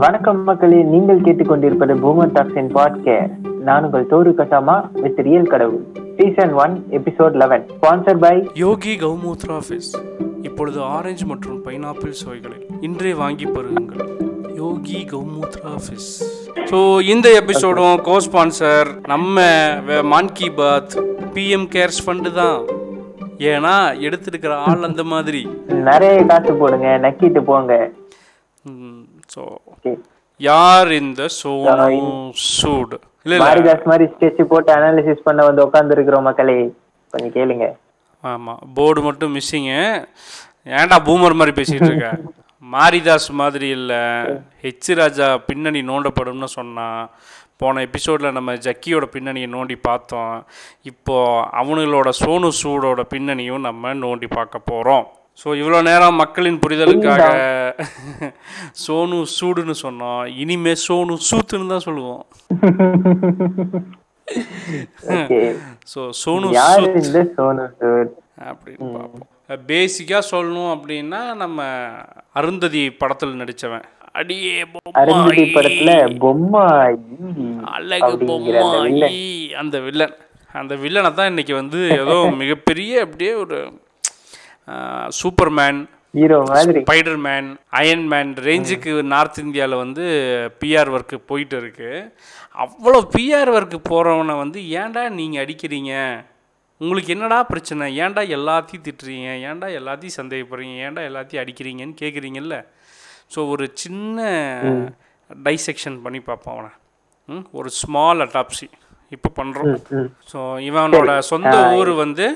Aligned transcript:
வணக்கம் 0.00 0.38
மக்களே 0.48 0.78
நீங்கள் 0.90 1.18
கேட்டுக்கொண்டிருப்பது 1.24 1.94
பூமர் 2.02 2.30
டாக்ஸின் 2.36 2.70
பாட்கேஸ்ட். 2.76 3.32
நான் 3.66 3.84
உங்கள் 3.86 4.06
தோறு 4.12 4.30
கசாமா 4.38 4.76
வித் 5.02 5.18
ரியல் 5.26 5.50
கடவுள். 5.52 5.82
Season 6.18 6.52
one 6.62 6.74
episode 6.98 7.34
eleven 7.42 7.64
sponsor 7.72 8.20
by 8.22 8.32
Yogi 8.62 8.94
Gaumutra 9.02 9.58
fizz 9.66 9.90
இப்பொழுது 10.48 10.78
ஆரஞ்சு 10.96 11.24
மற்றும் 11.32 11.58
பைனாப்பிள் 11.66 12.14
சுவைகளில் 12.20 12.64
இன்றே 12.88 13.12
வாங்கி 13.22 13.48
பருகுங்கள். 13.56 14.08
யோகி 14.62 15.00
கௌமூத்ரா 15.12 15.74
ஃபிஸ் 15.86 16.10
ஸோ 16.70 16.80
இந்த 17.14 17.28
எபிசோடும் 17.42 17.96
கோ 18.08 18.16
ஸ்பான்சர் 18.28 18.90
நம்ம 19.12 19.46
Mann 20.12 20.34
Ki 20.38 20.50
Baat 20.60 20.96
PM 21.36 21.68
cares 21.74 22.02
fund 22.06 22.32
தான். 22.40 22.58
ஏன்னா 23.52 23.74
எடுத்திருக்கிற 24.06 24.54
ஆள் 24.70 24.88
அந்த 24.90 25.04
மாதிரி. 25.14 25.42
நிறைய 25.90 26.16
காசு 26.32 26.54
போடுங்க 26.62 26.88
நக்கிட்டு 27.06 27.42
போங்க. 27.50 27.74
ஸோ 29.34 29.42
யார் 30.40 30.90
இந்த 31.00 31.22
சோனு 31.38 31.98
சூடு? 32.52 32.96
இல்லை 33.24 33.38
மாரிதாஸ் 33.42 33.88
மாதிரி 33.90 34.04
ஸ்கெட்ச் 34.12 34.40
போட்டு 34.52 34.70
அனாலிசிஸ் 34.76 35.26
பண்ண 35.26 35.40
வந்து 35.48 35.64
உட்கார்ந்து 35.66 35.94
இருக்கிறோம் 35.96 36.26
மக்களே 36.28 36.56
கொஞ்சம் 37.12 37.34
கேளுங்க. 37.36 37.66
ஆமாம் 38.30 38.62
போர்டு 38.76 39.00
மட்டும் 39.08 39.34
மிஸ்ஸிங்கு 39.36 39.78
ஏன்டா 40.80 40.98
பூமர் 41.08 41.38
மாதிரி 41.40 41.54
பேசிகிட்டு 41.58 41.90
இருக்க? 41.90 42.10
மாரிதாஸ் 42.74 43.30
மாதிரி 43.40 43.68
இல்லை. 43.78 44.02
ஹெச் 44.64 44.90
ராஜா 45.00 45.28
பின்னணி 45.48 45.80
நோண்டப்படும்னு 45.88 46.48
சொன்னான் 46.58 47.00
போன 47.62 47.82
எபிசோடில் 47.86 48.36
நம்ம 48.36 48.52
ஜக்கியோட 48.66 49.04
பின்னணியை 49.14 49.48
நோண்டி 49.56 49.76
பார்த்தோம். 49.88 50.36
இப்போ 50.90 51.16
அவனுங்களோட 51.60 52.10
சோனு 52.20 52.48
சூடோட 52.60 53.02
பின்னணியும் 53.14 53.66
நம்ம 53.68 53.94
நோண்டி 54.04 54.28
பார்க்க 54.36 54.70
போகிறோம் 54.70 55.06
ஸோ 55.38 55.48
இவ்வளோ 55.60 55.78
நேரம் 55.88 56.20
மக்களின் 56.22 56.62
புரிதலுக்காக 56.64 57.26
சோனு 58.82 59.18
சூடுன்னு 59.36 59.74
சொன்னோம் 59.82 60.22
இனிமே 60.42 60.72
சோனு 60.84 61.14
சூத்துன்னு 61.28 61.72
தான் 61.72 61.86
சொல்லுவோம். 61.86 62.22
ஸோ 65.92 66.00
சோனு 66.22 66.48
அப்படின்னு 68.50 68.88
பார்ப்போம். 68.96 69.26
பேசிக்காக 69.70 70.22
சொல்லணும் 70.32 70.72
அப்படின்னா 70.74 71.20
நம்ம 71.42 71.58
அருந்ததி 72.40 72.82
படத்தில் 73.00 73.40
நடித்தவன் 73.40 73.86
அடியே 74.20 74.52
அருந்ததி 75.02 75.44
படத்துல 75.56 75.90
அழகு. 77.74 78.12
பொம்மாயி. 78.26 79.18
அந்த 79.62 79.76
வில்லன். 79.86 80.14
அந்த 80.54 80.74
வில்லனை 80.82 81.10
தான் 81.18 81.30
இன்னைக்கு 81.32 81.54
வந்து 81.60 81.80
ஏதோ 82.00 82.16
மிகப்பெரிய 82.42 82.92
அப்படியே 83.06 83.32
ஒரு 83.44 83.58
சூப்பர்மேன் 85.20 85.80
ஹீரோ 86.18 86.38
மாதிரி. 86.50 86.80
ஸ்பைடர் 86.84 87.20
மேன் 87.26 87.46
அயன் 87.78 88.04
மேன் 88.12 88.32
ரேஞ்சுக்கு 88.46 88.90
நார்த் 89.12 89.38
இந்தியாவில் 89.44 89.82
வந்து 89.82 90.04
பிஆர் 90.60 90.90
ஒர்க்கு 90.96 91.16
போயிட்டு 91.30 91.56
இருக்கு. 91.62 91.90
அவ்வளோ 92.64 92.98
பிஆர் 93.14 93.50
ஒர்க்கு 93.56 93.78
போகிறவனை 93.90 94.34
வந்து 94.42 94.58
ஏன்டா 94.80 95.02
நீங்கள் 95.20 95.42
அடிக்கிறீங்க? 95.44 95.92
உங்களுக்கு 96.80 97.14
என்னடா 97.14 97.38
பிரச்சனை? 97.52 97.86
ஏன்டா 98.04 98.22
எல்லாத்தையும் 98.36 98.84
திட்டுறீங்க? 98.86 99.30
ஏன்டா 99.48 99.68
எல்லாத்தையும் 99.80 100.18
சந்தேகப்படுறீங்க? 100.20 100.76
ஏன்டா 100.86 101.02
எல்லாத்தையும் 101.10 101.42
அடிக்கிறீங்கன்னு 101.44 101.96
கேட்குறீங்கல்ல 102.02 102.58
ஸோ 103.34 103.40
ஒரு 103.52 103.64
சின்ன 103.82 104.18
டைசெக்ஷன் 105.30 105.98
பண்ணி 106.04 106.20
பார்ப்போம் 106.28 106.54
அவனை. 106.56 106.72
ம், 107.28 107.44
ஒரு 107.58 107.68
ஸ்மால் 107.80 108.22
அட்டாப்சி 108.26 108.66
இப்போ 109.12 109.28
பண்ணுறோம் 109.38 109.74
ஸோ 110.30 110.38
இவனோட 110.68 111.12
சொந்த 111.32 111.54
ஊர் 111.78 111.92
வந்து 112.04 112.26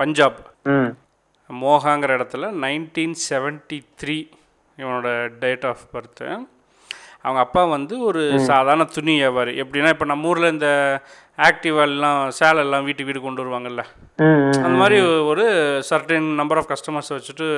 பஞ்சாப். 0.00 0.38
மோகாங்கிற 1.62 2.16
இடத்துல 2.18 2.50
நைன்டீன் 2.64 3.16
செவன்ட்டி 3.28 3.78
த்ரீ 4.00 4.18
இவனோட 4.78 5.08
டேட் 5.42 5.66
ஆஃப் 5.70 5.84
பர்த்து 5.94 6.26
அவங்க 7.22 7.40
அப்பா 7.44 7.62
வந்து 7.76 7.94
ஒரு 8.08 8.22
சாதாரண 8.50 8.84
துணி 8.96 9.14
வியாபாரி. 9.20 9.52
எப்படின்னா 9.62 9.92
இப்போ 9.94 10.06
நம்ம 10.10 10.28
ஊரில் 10.28 10.52
இந்த 10.52 10.68
ஆக்டிவாலாம் 11.46 12.20
சேலெல்லாம் 12.38 12.86
வீட்டுக்கு 12.86 13.10
வீடு 13.10 13.20
கொண்டு 13.24 13.42
வருவாங்கல்ல. 13.42 13.82
அந்த 14.64 14.76
மாதிரி 14.82 14.98
ஒரு 15.30 15.44
சர்டன் 15.90 16.28
நம்பர் 16.40 16.60
ஆஃப் 16.60 16.70
கஸ்டமர்ஸ் 16.72 17.12
வச்சுட்டு 17.16 17.48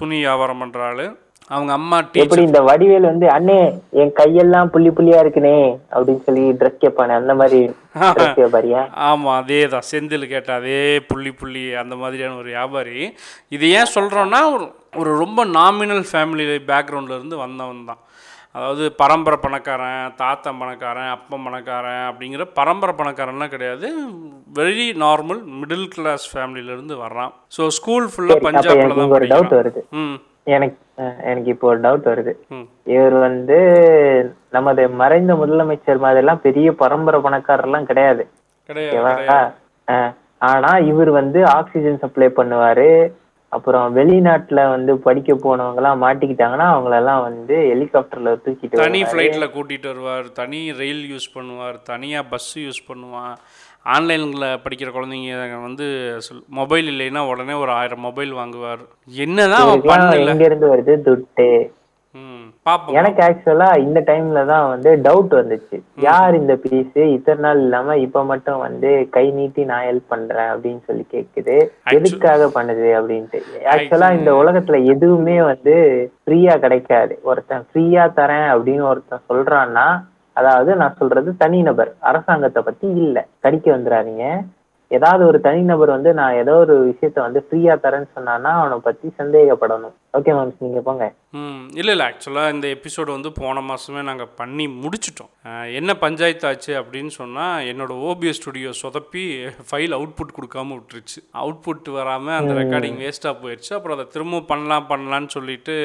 துணி 0.00 0.18
வியாபாரம் 0.24 0.62
பண்ணுற 0.62 0.82
ஆள். 0.90 1.04
அவங்க 1.50 1.72
அம்மா 1.78 1.96
எப்படி 2.22 2.42
இந்த 2.46 2.60
வடிவேல் 2.68 3.08
வந்து 3.10 3.26
அண்ணே 3.34 3.58
என் 4.02 4.14
கையெல்லாம் 4.20 4.70
புள்ளி 4.74 4.90
புள்ளியா 4.96 5.18
இருக்குனே 5.24 5.56
அப்படின்னு 5.94 6.22
சொல்லி 6.26 6.44
ட்ரெஸ் 6.60 6.80
கேட்பானே 6.84 7.14
அந்த 7.20 7.34
மாதிரி 7.40 7.60
ஆமாம் 9.08 9.36
அதே 9.40 9.60
தான் 9.74 9.88
செந்தில் 9.90 10.30
கேட்ட 10.32 10.52
அதே 10.60 10.80
புள்ளி 11.10 11.32
புள்ளி 11.40 11.64
அந்த 11.82 11.94
மாதிரியான 12.02 12.38
ஒரு 12.40 12.50
வியாபாரி. 12.54 12.96
இது 13.56 13.66
ஏன் 13.78 13.94
சொல்கிறோன்னா 13.96 14.40
ஒரு 14.54 14.66
ஒரு 15.00 15.12
ரொம்ப 15.22 15.40
நாமினல் 15.58 16.04
ஃபேமிலி 16.10 16.44
பேக்ரவுண்டில் 16.72 17.18
இருந்து 17.18 17.36
வந்தவன் 17.44 17.86
தான். 17.90 18.00
அதாவது 18.56 18.84
பரம்பரை 19.00 19.38
பணக்காரன் 19.44 20.12
தாத்தன் 20.18 20.60
பணக்காரன் 20.60 21.12
அப்பன் 21.14 21.46
பணக்காரன் 21.46 22.04
அப்படிங்கிற 22.10 22.44
பரம்பரை 22.58 22.92
பணக்காரன்லாம் 23.00 23.54
கிடையாது. 23.54 23.86
வெரி 24.58 24.86
நார்மல் 25.04 25.40
மிடில் 25.60 25.88
கிளாஸ் 25.94 26.26
ஃபேமிலியிலேருந்து 26.32 26.96
வர்றான். 27.04 27.32
ஸோ 27.52 27.64
ஸ்கூல் 27.78 28.06
ஃபுல்லாக 28.12 28.44
பஞ்சாபில் 28.46 28.92
தான் 28.92 29.02
இங்க 29.06 29.18
ஒரு 29.18 29.28
டவுட் 29.32 29.50
படிக்கிறான். 29.50 29.60
வருது. 29.62 29.82
ம். 30.02 30.16
எனக்கு 30.56 30.80
எனக்கு 31.30 31.50
இப்போ 31.52 31.66
ஒரு 31.72 31.80
டவுட் 31.84 32.08
வருது. 32.10 32.32
இவர் 32.94 33.16
வந்து 33.26 33.58
நமது 34.56 34.82
மறைந்த 35.02 35.34
முதலமைச்சர் 35.40 36.04
மாதிரிலாம் 36.06 36.44
பெரிய 36.46 36.68
பரம்பரை 36.82 37.20
பணக்காரர்லாம் 37.26 37.88
கிடையாது. 37.90 38.24
கிடையாது 38.68 39.50
ஆனா 40.52 40.70
இவர் 40.92 41.10
வந்து 41.20 41.40
ஆக்சிஜன் 41.58 42.02
சப்ளை 42.04 42.28
பண்ணுவாரு. 42.38 42.88
அப்புறம் 43.56 43.88
வெளிநாட்டுல 43.96 44.60
வந்து 44.74 44.92
படிக்க 45.06 45.32
போனவங்க 45.42 45.80
எல்லாம் 45.80 46.00
மாட்டிக்கிட்டாங்கன்னா 46.04 46.66
அவங்களெல்லாம் 46.74 47.20
வந்து 47.26 47.56
ஹெலிகாப்டர்ல 47.72 48.30
தூக்கிட்டு 48.44 48.80
தனி 48.80 49.00
வருவாரு. 49.00 49.10
ஃப்ளைட்டில் 49.10 49.52
கூட்டிகிட்டு 49.56 49.88
வருவார். 49.92 50.26
தனி 50.40 50.60
ரயில் 50.80 51.04
யூஸ் 51.12 51.28
பண்ணுவார். 51.36 51.76
தனியாக 51.90 52.28
பஸ்ஸு 52.32 52.56
யூஸ் 52.66 52.82
பண்ணுவான். 52.88 53.34
ஆன்லைனில் 53.92 54.44
படிக்கிற 54.64 54.88
குழந்தைங்க 54.92 55.60
வந்து 55.68 55.86
மொபைல் 56.58 56.86
இல்லைன்னா 56.92 57.22
உடனே 57.30 57.54
ஒரு 57.62 57.72
ஆயிரம் 57.78 58.04
மொபைல் 58.08 58.30
வாங்குவார். 58.40 58.84
என்னதான் 59.24 59.70
எங்க 60.32 60.44
இருந்து 60.50 60.68
வருது? 60.74 60.94
துட்டு. 61.08 61.48
எனக்கு 62.98 63.20
ஆக்சுவலா 63.26 63.68
இந்த 63.84 64.00
டைம்ல 64.08 64.40
தான் 64.50 64.68
வந்து 64.72 64.90
டவுட் 65.06 65.32
வந்துச்சு. 65.38 65.76
யார் 66.06 66.34
இந்த 66.38 66.54
பீஸ் 66.64 66.98
இத்தனை 67.14 67.40
நாள் 67.44 67.60
இல்லாம 67.64 67.96
இப்ப 68.04 68.22
மட்டும் 68.30 68.62
வந்து 68.64 68.90
கை 69.16 69.24
நீட்டி 69.38 69.62
நான் 69.70 69.86
ஹெல்ப் 69.88 70.12
பண்றேன் 70.14 70.50
அப்படின்னு 70.52 70.82
சொல்லி 70.88 71.04
கேக்குது. 71.14 71.56
எதுக்காக 71.96 72.48
பண்ணுது 72.56 72.88
அப்படின்ட்டு. 72.98 73.40
ஆக்சுவலா 73.72 74.10
இந்த 74.18 74.32
உலகத்துல 74.42 74.80
எதுவுமே 74.94 75.36
வந்து 75.50 75.76
ஃப்ரீயா 76.24 76.56
கிடைக்காது. 76.64 77.16
ஒருத்தன் 77.30 77.66
ஃப்ரீயா 77.68 78.06
தரேன் 78.20 78.48
அப்படின்னு 78.54 78.86
ஒருத்தன் 78.92 79.26
சொல்றான்னா 79.32 79.86
அதாவது 80.36 80.76
நான் 80.76 80.98
சொல்றது 80.98 81.36
தனிநபர் 81.36 81.90
அரசாங்கத்தை 82.02 82.62
பத்தி 82.62 82.86
இல்ல. 82.96 83.16
கடிக்க 83.40 83.76
வந்துடாதீங்க 83.76 84.26
ஏதாவது 84.98 85.22
ஒரு 85.30 85.38
தனிநபர் 85.46 85.96
வந்து 85.96 86.10
நான் 86.20 86.38
ஏதோ 86.42 86.54
ஒரு 86.64 86.76
விஷயத்த 86.90 87.18
வந்து 87.26 87.40
ஃப்ரீயா 87.46 87.74
தரேன்னு 87.84 88.14
சொன்னான்னா 88.16 88.52
அவனை 88.60 88.78
பத்தி 88.86 89.06
சந்தேகப்படணும். 89.20 89.94
ஓகே 90.18 90.32
மேம் 90.36 90.50
நீங்க 90.64 90.80
போங்க. 90.86 91.04
ம் 91.38 91.62
இல்லை 91.80 91.92
இல்லை. 91.94 92.06
ஆக்சுவலாக 92.10 92.52
இந்த 92.54 92.66
எபிசோடு 92.74 93.10
வந்து 93.16 93.30
போன 93.40 93.62
மாதமே 93.68 94.02
நாங்கள் 94.08 94.32
பண்ணி 94.40 94.66
முடிச்சிட்டோம். 94.82 95.30
என்ன 95.78 95.90
பஞ்சாயத்து 96.04 96.46
ஆச்சு 96.50 96.72
அப்படின்னு 96.80 97.12
சொன்னால் 97.20 97.64
என்னோட 97.70 97.92
ஓபிஎஸ் 98.10 98.40
ஸ்டுடியோ 98.40 98.72
சொதப்பி 98.82 99.24
ஃபைல் 99.70 99.96
அவுட்புட் 99.98 100.36
கொடுக்காம 100.36 100.74
விட்டுருச்சு. 100.76 101.18
அவுட்புட் 101.42 101.90
வராமல் 101.98 102.38
அந்த 102.40 102.52
ரெக்கார்டிங் 102.60 103.00
வேஸ்ட்டாக 103.04 103.40
போயிடுச்சு 103.42 103.72
அப்புறம் 103.78 103.96
அதை 103.98 104.06
திரும்ப 104.16 104.42
பண்ணலாம் 104.52 104.88
பண்ணலான்னு 104.92 105.30
சொல்லிட்டு 105.36 105.76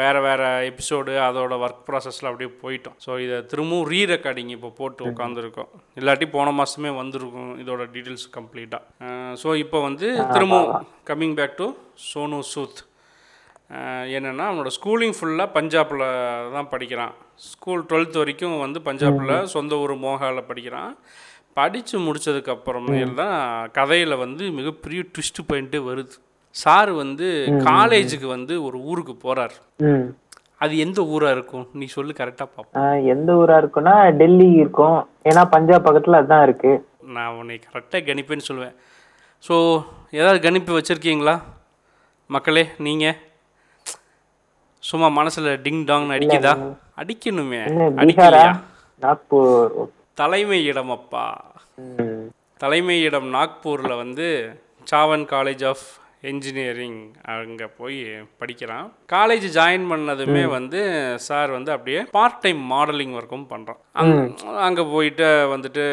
வேற 0.00 0.16
வேற 0.26 0.42
எபிசோடு 0.70 1.12
அதோட 1.26 1.54
ஒர்க் 1.64 1.84
ப்ராசஸில் 1.88 2.28
அப்படியே 2.30 2.50
போயிட்டோம். 2.62 2.96
ஸோ 3.04 3.10
இதை 3.24 3.38
திரும்பவும் 3.50 3.88
ரீ 3.92 4.00
ரெக்கார்டிங் 4.14 4.52
இப்போ 4.56 4.70
போட்டு 4.80 5.02
உட்காந்துருக்கோம் 5.10 5.70
இல்லாட்டி 6.00 6.26
போன 6.36 6.54
மாதமே 6.60 6.92
வந்திருக்கும். 7.00 7.52
இதோட 7.66 7.84
டீட்டெயில்ஸ் 7.94 8.28
கம்ப்ளீட்டாக 8.38 9.12
ஸோ 9.44 9.48
இப்போ 9.64 9.78
வந்து 9.88 10.08
திரும்பவும் 10.34 10.74
coming 11.10 11.38
back 11.40 11.56
to 11.62 11.68
Sonu 12.10 12.40
Sood 12.52 12.82
என்னன்னா 14.16 14.44
அவனோட 14.48 14.70
ஸ்கூலிங் 14.74 15.14
ஃபுல்லாக 15.16 15.54
பஞ்சாபில் 15.54 16.02
தான் 16.56 16.68
படிக்கிறான். 16.72 17.14
ஸ்கூல் 17.46 17.80
டுவெல்த் 17.88 18.18
வரைக்கும் 18.20 18.54
வந்து 18.64 18.78
பஞ்சாபில் 18.88 19.32
சொந்த 19.54 19.78
ஊர் 19.84 19.94
மோகாவில் 20.04 20.46
படிக்கிறான். 20.50 20.92
படித்து 21.58 21.96
முடிச்சதுக்கு 22.04 22.52
அப்புறமேல் 22.54 23.16
தான் 23.22 23.34
கதையில் 23.78 24.14
வந்து 24.22 24.44
மிகப்பெரிய 24.58 25.00
ட்விஸ்ட் 25.12 25.40
பாயிண்ட்டே 25.48 25.80
வருது. 25.88 26.14
சார் 26.54 26.92
வந்து 27.02 27.26
காலேஜுக்கு 27.70 28.28
வந்து 28.36 28.54
ஒரு 28.66 28.78
ஊருக்கு 28.90 29.16
போகிறார் 29.24 29.56
அது 30.64 30.74
எந்த 30.84 31.00
ஊராக 31.14 31.34
இருக்கும்? 31.36 31.64
நீ 31.78 31.86
சொல்லு 31.96 32.12
கரெக்டாக 32.20 32.48
பார்ப்போம் 32.54 32.82
ஆஹ் 32.82 33.02
எந்த 33.14 33.30
ஊரா 33.40 33.56
இருக்குன்னா 33.62 33.96
டெல்லி 34.20 34.48
இருக்கும். 34.62 34.98
ஏன்னா 35.30 35.42
பஞ்சாப் 35.54 35.86
பக்கத்துல 35.86 36.20
அதான் 36.22 36.44
இருக்கு. 36.46 36.72
நான் 37.06 37.34
உன்னை 37.34 37.60
கரெக்டாக 37.72 38.06
கணிப்பேன்னு 38.06 38.48
சொல்லுவேன் 38.48 38.76
ஸோ 39.44 39.54
ஏதாவது 40.10 40.40
கணிப்பு 40.40 40.78
வச்சுருக்கீங்களா? 40.78 41.40
மக்களே 42.30 42.70
நீங்கள் 42.78 43.18
சும்மா 44.82 45.08
மனசில் 45.08 45.60
டிங் 45.62 45.84
டாங்னு 45.84 46.14
அடிக்குதா? 46.16 46.52
அடிக்கணுமே. 46.98 47.60
அடிக்கலையா? 48.02 48.50
நாக்பூர். 49.02 49.90
தலைமை 50.14 50.64
இடம் 50.64 50.90
அப்பா. 50.90 51.24
தலைமை 52.56 53.02
இடம் 53.02 53.34
நாக்பூரில் 53.34 53.96
வந்து 53.96 54.26
சாவன் 54.90 55.26
காலேஜ் 55.26 55.64
ஆஃப் 55.64 55.86
என்ஜினியரிங் 56.30 56.98
அங்கே 57.34 57.66
போய் 57.78 57.98
படிக்கிறான். 58.40 58.86
காலேஜ் 59.14 59.46
ஜாயின் 59.58 59.86
பண்ணதுமே 59.92 60.42
வந்து 60.56 60.80
சார் 61.28 61.50
வந்து 61.56 61.70
அப்படியே 61.76 62.00
பார்ட் 62.16 62.40
டைம் 62.44 62.60
மாடலிங் 62.72 63.14
ஒர்க்கும் 63.20 63.46
பண்ணுறான் 63.52 63.80
அங்கே 64.66 64.84
போயிட்டு 64.94 65.28
வந்துட்டு 65.54 65.84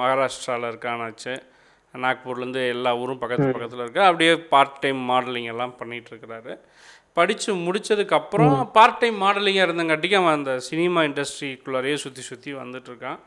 மகாராஷ்டிராவில் 0.00 0.70
இருக்கானாச்சு 0.72 1.34
நாக்பூர்லேருந்து 2.04 2.62
எல்லா 2.74 2.90
ஊரும் 3.02 3.20
பக்கத்து 3.22 3.46
பக்கத்தில் 3.54 3.82
இருக்கு. 3.84 4.02
அப்படியே 4.08 4.32
பார்ட் 4.52 4.78
டைம் 4.82 5.00
மாடலிங் 5.10 5.48
எல்லாம் 5.52 5.72
பண்ணிட்டு 5.80 6.10
இருக்கிறாரு. 6.12 6.52
படித்து 7.18 7.50
முடிச்சதுக்கப்புறம் 7.66 8.56
பார்ட் 8.74 9.00
டைம் 9.02 9.16
மாடலிங்காக 9.22 9.66
இருந்தங்காட்டிக்கு 9.68 10.18
அவன் 10.20 10.36
அந்த 10.38 10.52
சினிமா 10.68 11.00
இண்டஸ்ட்ரிக்குள்ளாரையே 11.08 11.96
சுற்றி 12.02 12.22
சுற்றி 12.28 12.50
வந்துட்டு 12.62 12.90
இருக்கான். 12.92 13.18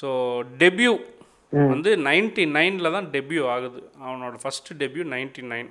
ஸோ 0.00 0.08
டெபியூ 0.62 0.92
வந்து 1.72 1.90
நைன்டி 2.06 2.44
நைனில் 2.56 2.94
தான் 2.96 3.06
டெபியூ 3.14 3.42
ஆகுது. 3.52 3.80
அவனோட 4.06 4.34
ஃபஸ்ட்டு 4.42 4.78
டெபியூ 4.82 5.04
நைன்டி 5.14 5.42
நைன் 5.52 5.70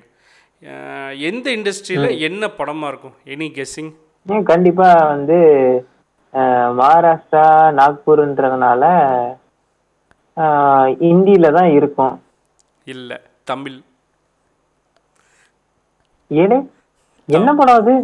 எந்த 1.30 1.46
இண்டஸ்ட்ரியில் 1.58 2.20
என்ன 2.28 2.44
படமாக 2.60 2.90
இருக்கும்? 2.92 3.16
எனி 3.34 3.48
கெஸ்ஸிங் 3.58 3.92
ஏன் 4.34 4.48
கண்டிப்பா 4.52 4.88
வந்து 5.12 5.38
மகாராஷ்டிரா 6.80 7.46
நாக்பூர்ன்றதுனால 7.80 8.84
ஹிந்தியில 11.04 11.52
தான் 11.58 11.70
இருக்கும். 11.78 12.16
இல்லை 12.94 13.18
தமிழ். 13.52 13.78
ஏனே? 16.44 16.60
என்ன 17.38 17.50
படம் 17.60 17.80
அது? 17.82 17.96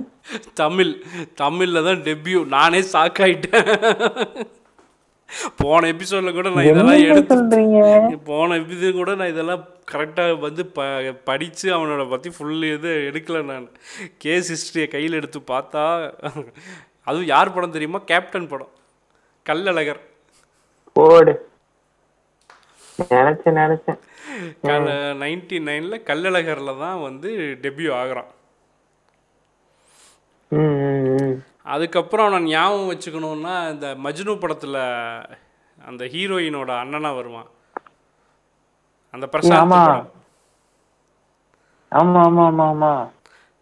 தமிழ். 0.61 0.93
தமிழில் 1.41 1.85
தான் 1.87 2.03
டெபியூ 2.09 2.39
நானே 2.55 2.81
ஷாக் 2.93 3.21
ஆயிட்டேன். 3.25 3.69
போன 5.61 5.87
எபிசோடில் 5.93 6.37
கூட 6.37 6.47
நான் 6.55 6.69
இதெல்லாம் 6.71 7.03
எடுத்து 7.11 8.17
போன 8.29 8.57
எபிசோட் 8.61 8.99
கூட 8.99 9.11
நான் 9.19 9.31
இதெல்லாம் 9.33 9.63
கரெக்டாக 9.91 10.35
வந்து 10.45 10.63
ப 10.75 10.85
படித்து 11.29 11.67
அவனோட 11.77 12.03
பற்றி 12.11 12.29
ஃபுல் 12.35 12.65
இது 12.75 12.91
எடுக்கல 13.09 13.41
நான். 13.51 13.65
கேஸ் 14.23 14.51
ஹிஸ்ட்ரியை 14.53 14.87
கையில் 14.95 15.19
எடுத்து 15.19 15.39
பார்த்தா 15.53 15.83
அதுவும் 17.09 17.31
யார் 17.33 17.53
படம் 17.55 17.75
தெரியுமா? 17.77 17.99
கேப்டன் 18.11 18.51
படம். 18.53 18.71
கல்லழகர் 19.45 20.01
போடு. 20.95 21.33
நினைச்சேன் 22.99 23.59
நினைச்சேன். 23.61 23.99
நைன்டி 25.23 25.57
நைனில் 25.69 26.05
கல்லழகரில் 26.09 26.81
தான் 26.85 27.03
வந்து 27.07 27.29
டெபியூ 27.65 27.91
ஆகுறான். 28.01 28.29
அதுக்கப்புறம் 31.63 32.31
நான் 32.31 32.43
ஞாபகம் 32.43 32.91
வச்சுக்கணுன்னா 32.91 33.71
இந்த 33.71 33.95
மஜ்னு 34.03 34.39
படத்தில் 34.39 34.73
அந்த 35.85 36.05
ஹீரோயினோட 36.05 36.71
அண்ணனா 36.83 37.15
வருவான். 37.15 37.47
அந்த 39.11 39.29
பிரசாந்த் 39.31 39.63
ஆமா. 39.63 39.85
படம். 39.85 40.11
ஆமா 41.91 42.21
ஆமா 42.21 42.43
ஆமா 42.45 42.73
ஆமா. 42.73 43.09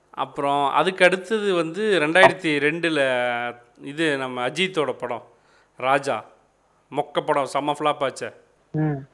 அப்புறம் 0.09 0.69
அதுக்கு 0.69 1.06
அடுத்தது 1.06 1.53
வந்து 1.53 2.00
ரெண்டாயிரத்தி 2.00 2.59
ரெண்டில் 2.59 3.56
இது 3.81 4.18
நம்ம 4.18 4.50
அஜித்தோட 4.50 4.92
படம் 4.92 5.24
ராஜா. 5.77 6.24
மொக்க 6.92 7.21
படம் 7.25 7.48
செம்ம 7.53 7.71
ஃப்ளாப் 7.80 8.09
ஆச்சே. 8.09 8.33
ம். 8.71 9.07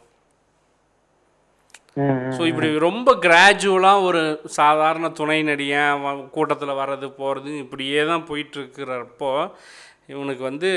ஸோ 2.34 2.42
இப்படி 2.50 2.68
ரொம்ப 2.84 3.10
கிராஜுவலாக 3.22 4.04
ஒரு 4.04 4.20
சாதாரண 4.56 5.06
துணை 5.12 5.38
நடிகன் 5.42 6.04
கூட்டத்தில் 6.30 6.80
வர்றது 6.80 7.06
போகிறது 7.16 7.52
இப்படியே 7.62 8.02
தான் 8.04 8.26
போயிட்டுருக்கிறப்போ 8.28 9.32
இவனுக்கு 10.08 10.42
வந்து 10.42 10.70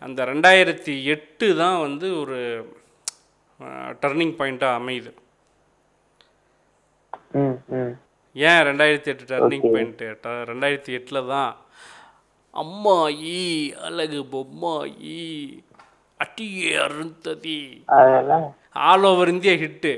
அந்த 0.00 0.20
ரெண்டாயிரத்தி 0.24 0.92
எட்டு 1.12 1.46
தான் 1.56 1.78
வந்து 1.80 2.06
ஒரு 2.20 2.38
டர்னிங் 4.02 4.34
பாயிண்ட்டாக 4.38 4.78
அமையுது. 4.78 5.10
ம், 7.38 7.56
ம். 7.76 7.92
ஏன் 8.36 8.62
ரெண்டாயிரத்தி 8.68 9.10
எட்டு 9.12 9.24
டர்னிங் 9.32 9.66
பாயிண்ட்டு 9.68 10.08
ரெண்டாயிரத்தி 10.50 10.92
எட்டில் 10.98 11.28
தான் 11.32 11.52
அம்மா 12.56 12.96
ஈ 13.32 13.40
அழகு 13.86 14.20
பொம்மா 14.32 14.74
ஈ 15.12 15.22
அட்டியே 16.20 16.70
Arundhati. 16.84 17.58
All 18.86 19.06
over 19.10 19.32
India 19.34 19.54
hit 19.56 19.92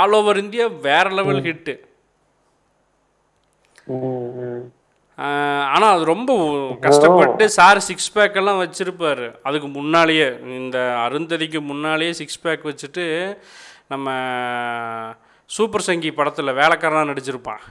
all 0.00 0.14
over 0.18 0.40
India 0.44 0.66
வேற 0.86 1.06
லெவல் 1.18 1.44
ஹிட்டு 1.46 1.74
ஆனால் 5.74 5.92
அது 5.94 6.04
ரொம்ப 6.12 6.32
கஷ்டப்பட்டு 6.84 7.44
சார் 7.56 7.78
சிக்ஸ் 7.86 8.12
பேக் 8.16 8.38
எல்லாம் 8.40 8.60
வச்சிருப்பாரு. 8.62 9.26
அதுக்கு 9.48 9.68
முன்னாலேயே 9.78 10.26
இந்த 10.58 10.78
அருந்ததிக்கு 11.06 11.60
முன்னாலேயே 11.70 12.12
சிக்ஸ் 12.20 12.42
பேக் 12.44 12.68
வச்சுட்டு 12.70 13.04
நம்ம 13.92 14.08
சூப்பர் 15.56 15.86
சங்கி 15.88 16.10
படத்தில் 16.18 16.58
வேலைக்காரனா 16.60 17.02
நடிச்சிருப்பான். 17.10 17.62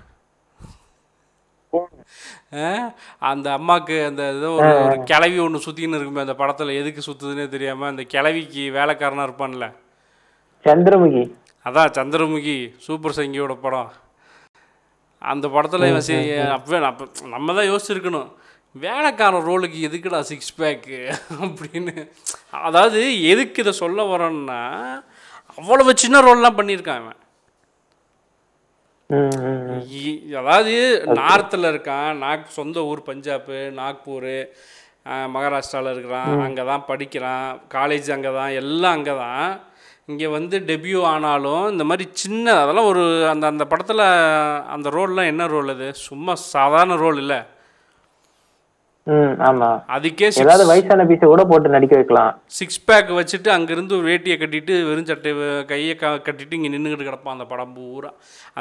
அந்த 3.29 3.47
அம்மாவுக்கு 3.57 3.97
அந்த 4.09 4.23
ஏதோ 4.37 4.49
ஒரு 4.59 4.69
ஒரு 4.85 4.97
கிளவி 5.11 5.39
ஒன்று 5.45 5.65
சுற்றின்னு 5.65 5.97
இருக்குமே 5.99 6.25
அந்த 6.25 6.35
படத்தில் 6.41 6.79
எதுக்கு 6.81 7.01
சுற்றுதுன்னே 7.07 7.47
தெரியாமல் 7.55 7.91
அந்த 7.93 8.03
கிளவிக்கு 8.13 8.63
வேலைக்காரனாக 8.79 9.27
இருப்பான்ல. 9.29 9.67
சந்திரமுகி. 10.67 11.23
அதான் 11.65 11.93
சந்திரமுகி 11.97 12.57
சூப்பர் 12.85 13.17
சங்கியோட 13.17 13.53
படம். 13.65 13.91
அந்த 15.21 15.45
படத்தில் 15.55 15.89
இவன் 15.91 16.07
சரி 16.07 16.25
அப்போ 16.55 16.79
அப்போ 16.89 17.05
நம்ம 17.35 17.53
தான் 17.57 17.69
யோசிச்சிருக்கணும். 17.71 18.29
வேலைக்காரன் 18.75 19.45
ரோலுக்கு 19.49 19.79
எதுக்குடா 19.87 20.19
சிக்ஸ் 20.31 20.57
பேக்கு 20.59 20.97
அப்படின்னு. 21.45 21.95
அதாவது 22.67 22.99
எதுக்கு 23.31 23.61
இதை 23.63 23.73
சொல்ல 23.83 24.03
வரோன்னா 24.13 24.59
அவ்வளவு 25.59 25.91
சின்ன 26.03 26.17
ரோல்லாம் 26.27 26.57
பண்ணியிருக்கான் 26.59 27.01
அவன் 27.03 27.23
அதாவது 30.39 30.73
நார்த்தில் 31.21 31.69
இருக்கான். 31.71 32.09
நாக் 32.23 32.57
சொந்த 32.57 32.79
ஊர் 32.89 33.07
பஞ்சாப்பு 33.09 33.59
நாக்பூர் 33.79 34.33
மகாராஷ்டிராவில் 35.35 35.93
இருக்கிறான். 35.93 36.33
அங்கே 36.45 36.63
தான் 36.71 36.87
படிக்கிறான். 36.89 37.47
காலேஜ் 37.75 38.09
அங்கே 38.15 38.31
தான் 38.39 38.53
எல்லாம் 38.61 38.95
அங்கே 38.97 39.15
தான் 39.23 39.49
இங்கே 40.11 40.27
வந்து 40.35 40.57
டெபியூ 40.67 40.99
ஆனாலும் 41.11 41.63
இந்த 41.71 41.83
மாதிரி 41.87 42.05
சின்ன 42.21 42.53
அதெல்லாம் 42.61 42.89
ஒரு 42.91 43.03
அந்த 43.31 43.45
அந்த 43.53 43.63
படத்தில் 43.71 44.03
அந்த 44.75 44.87
ரோல்லாம் 44.95 45.29
என்ன 45.31 45.45
ரோல் 45.53 45.71
அது? 45.73 45.87
சும்மா 46.07 46.33
சாதாரண 46.53 46.95
ரோல் 47.01 47.19
இல்லை. 47.23 47.39
அதுக்கே 49.95 50.29
ஏதாவது 50.43 50.63
வயசான 50.69 51.03
பீஸை 51.09 51.27
கூட 51.31 51.43
போட்டு 51.49 51.73
நடிக்க 51.75 51.93
வைக்கலாம். 51.99 52.31
சிக்ஸ் 52.57 52.81
பேக் 52.87 53.11
வச்சுட்டு 53.19 53.49
அங்கேருந்து 53.55 53.97
ஒரு 53.97 54.07
வேட்டியை 54.11 54.35
கட்டிட்டு 54.41 54.73
வெறும் 54.89 55.09
சட்டை 55.09 55.31
கையை 55.71 55.93
கட்டிட்டு 56.01 56.57
இங்கே 56.57 56.71
நின்றுக்கிட்டு 56.73 57.09
கிடப்பான் 57.09 57.35
அந்த 57.37 57.47
படம் 57.51 57.75
பூரா. 57.77 58.11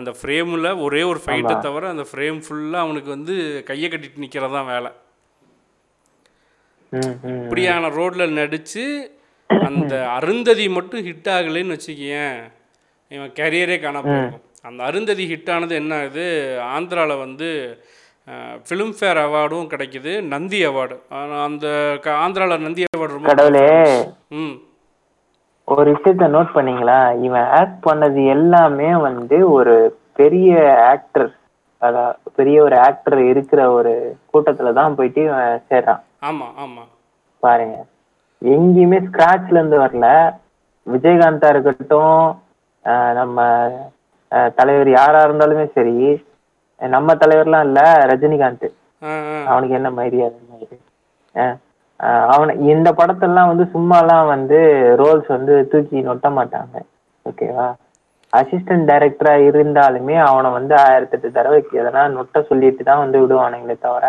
அந்த 0.01 0.13
ஃப்ரேமில் 0.19 0.69
ஒரே 0.87 1.03
ஒரு 1.11 1.21
ஃபைட்டை 1.25 1.57
தவிர 1.67 1.89
அந்த 1.95 2.07
ஃப்ரேம் 2.11 2.39
ஃபுல்லாக 2.47 2.85
அவனுக்கு 2.87 3.11
வந்து 3.17 3.37
கையை 3.71 3.91
கட்டிட்டு 3.95 4.25
நிற்கிறதான் 4.25 4.71
வேலை. 4.75 4.93
இப்படியான 7.43 7.89
ரோட்டில் 7.99 8.37
நடித்து 8.41 8.85
அந்த 9.51 9.95
அருந்ததி 10.11 10.69
மட்டும் 10.69 11.01
ஹிட் 11.01 11.31
ஆகலைன்னு 11.35 11.77
வச்சுக்கேன் 11.77 12.37
இவன் 13.11 13.33
கேரியரே 13.35 13.81
காண 13.81 13.99
அந்த 14.63 14.85
அருந்ததி 14.85 15.25
ஹிட் 15.25 15.51
ஆனது 15.51 15.75
என்ன 15.75 15.95
ஆகுது? 15.97 16.25
ஆந்திராவில் 16.69 17.19
வந்து 17.19 17.49
ஃபிலிம்ஃபேர் 18.69 19.19
அவார்டும் 19.25 19.69
கிடைக்குது 19.69 20.23
நந்தி 20.23 20.67
அவார்டு 20.67 20.97
அந்த 21.45 21.67
ஆந்திராவில் 22.25 22.59
நந்தி 22.59 22.85
அவார்டு 22.87 23.17
ரொம்ப 23.17 23.29
கடவுளே. 23.29 23.69
ம். 24.29 24.57
ஒரு 25.69 25.89
விஷயத்த 25.93 26.27
நோட் 26.29 26.51
பண்ணீங்களா? 26.55 26.99
இவன் 27.23 27.47
ஆக்ட் 27.51 27.81
பண்ணது 27.91 28.27
எல்லாமே 28.27 28.97
வந்து 28.99 29.51
ஒரு 29.51 29.75
பெரிய 30.13 30.51
ஆக்டர் 30.85 31.29
அதான் 31.83 32.13
பெரிய 32.35 32.63
ஒரு 32.63 32.77
ஆக்டர் 32.79 33.19
இருக்கிற 33.25 33.71
ஒரு 33.71 33.93
கூட்டத்துல 34.33 34.73
தான் 34.73 34.95
போயிட்டு 34.95 35.23
இவன் 35.23 35.63
சேர்றான். 35.71 36.03
ஆமாம் 36.21 36.55
ஆமாம் 36.57 36.91
பாருங்க. 37.43 37.77
எங்கேயுமே 38.55 38.99
ஸ்கிராச்ல 39.07 39.59
இருந்து 39.59 39.79
வரல. 39.85 40.07
விஜயகாந்தா 40.87 41.49
இருக்கட்டும் 41.55 42.25
நம்ம 43.19 43.45
தலைவர் 44.59 44.91
யாரா 44.99 45.21
இருந்தாலுமே 45.27 45.65
சரி 45.77 45.95
நம்ம 46.81 47.15
தலைவர்லாம் 47.23 47.65
இல்ல 47.69 47.81
ரஜினிகாந்த். 48.11 48.69
அவனுக்கு 49.51 49.79
என்ன 49.79 49.91
மரியாதை 50.01 50.35
அவனை 52.33 52.53
இந்த 52.73 52.89
படத்தெல்லாம் 52.99 53.51
வந்து 53.51 53.65
சும்மாலாம் 53.75 54.27
வந்து 54.35 54.59
ரோல்ஸ் 55.01 55.29
வந்து 55.35 55.55
தூக்கி 55.73 55.99
நொட்ட 56.09 56.29
மாட்டாங்க. 56.39 56.75
ஓகேவா 57.27 57.67
அசிஸ்டன்ட் 58.33 58.89
டைரக்டரா 58.91 59.35
இருந்தாலுமே 59.49 60.17
அவனை 60.29 60.49
வந்து 60.57 60.75
ஆயிரத்தெட்டு 60.85 61.29
தடவைக்கு 61.37 61.81
எதனா 61.83 62.03
நொட்ட 62.17 62.43
சொல்லிட்டு 62.51 62.83
தான் 62.89 63.03
வந்து 63.05 63.21
விடுவானுங்களே 63.23 63.77
தவிர 63.87 64.07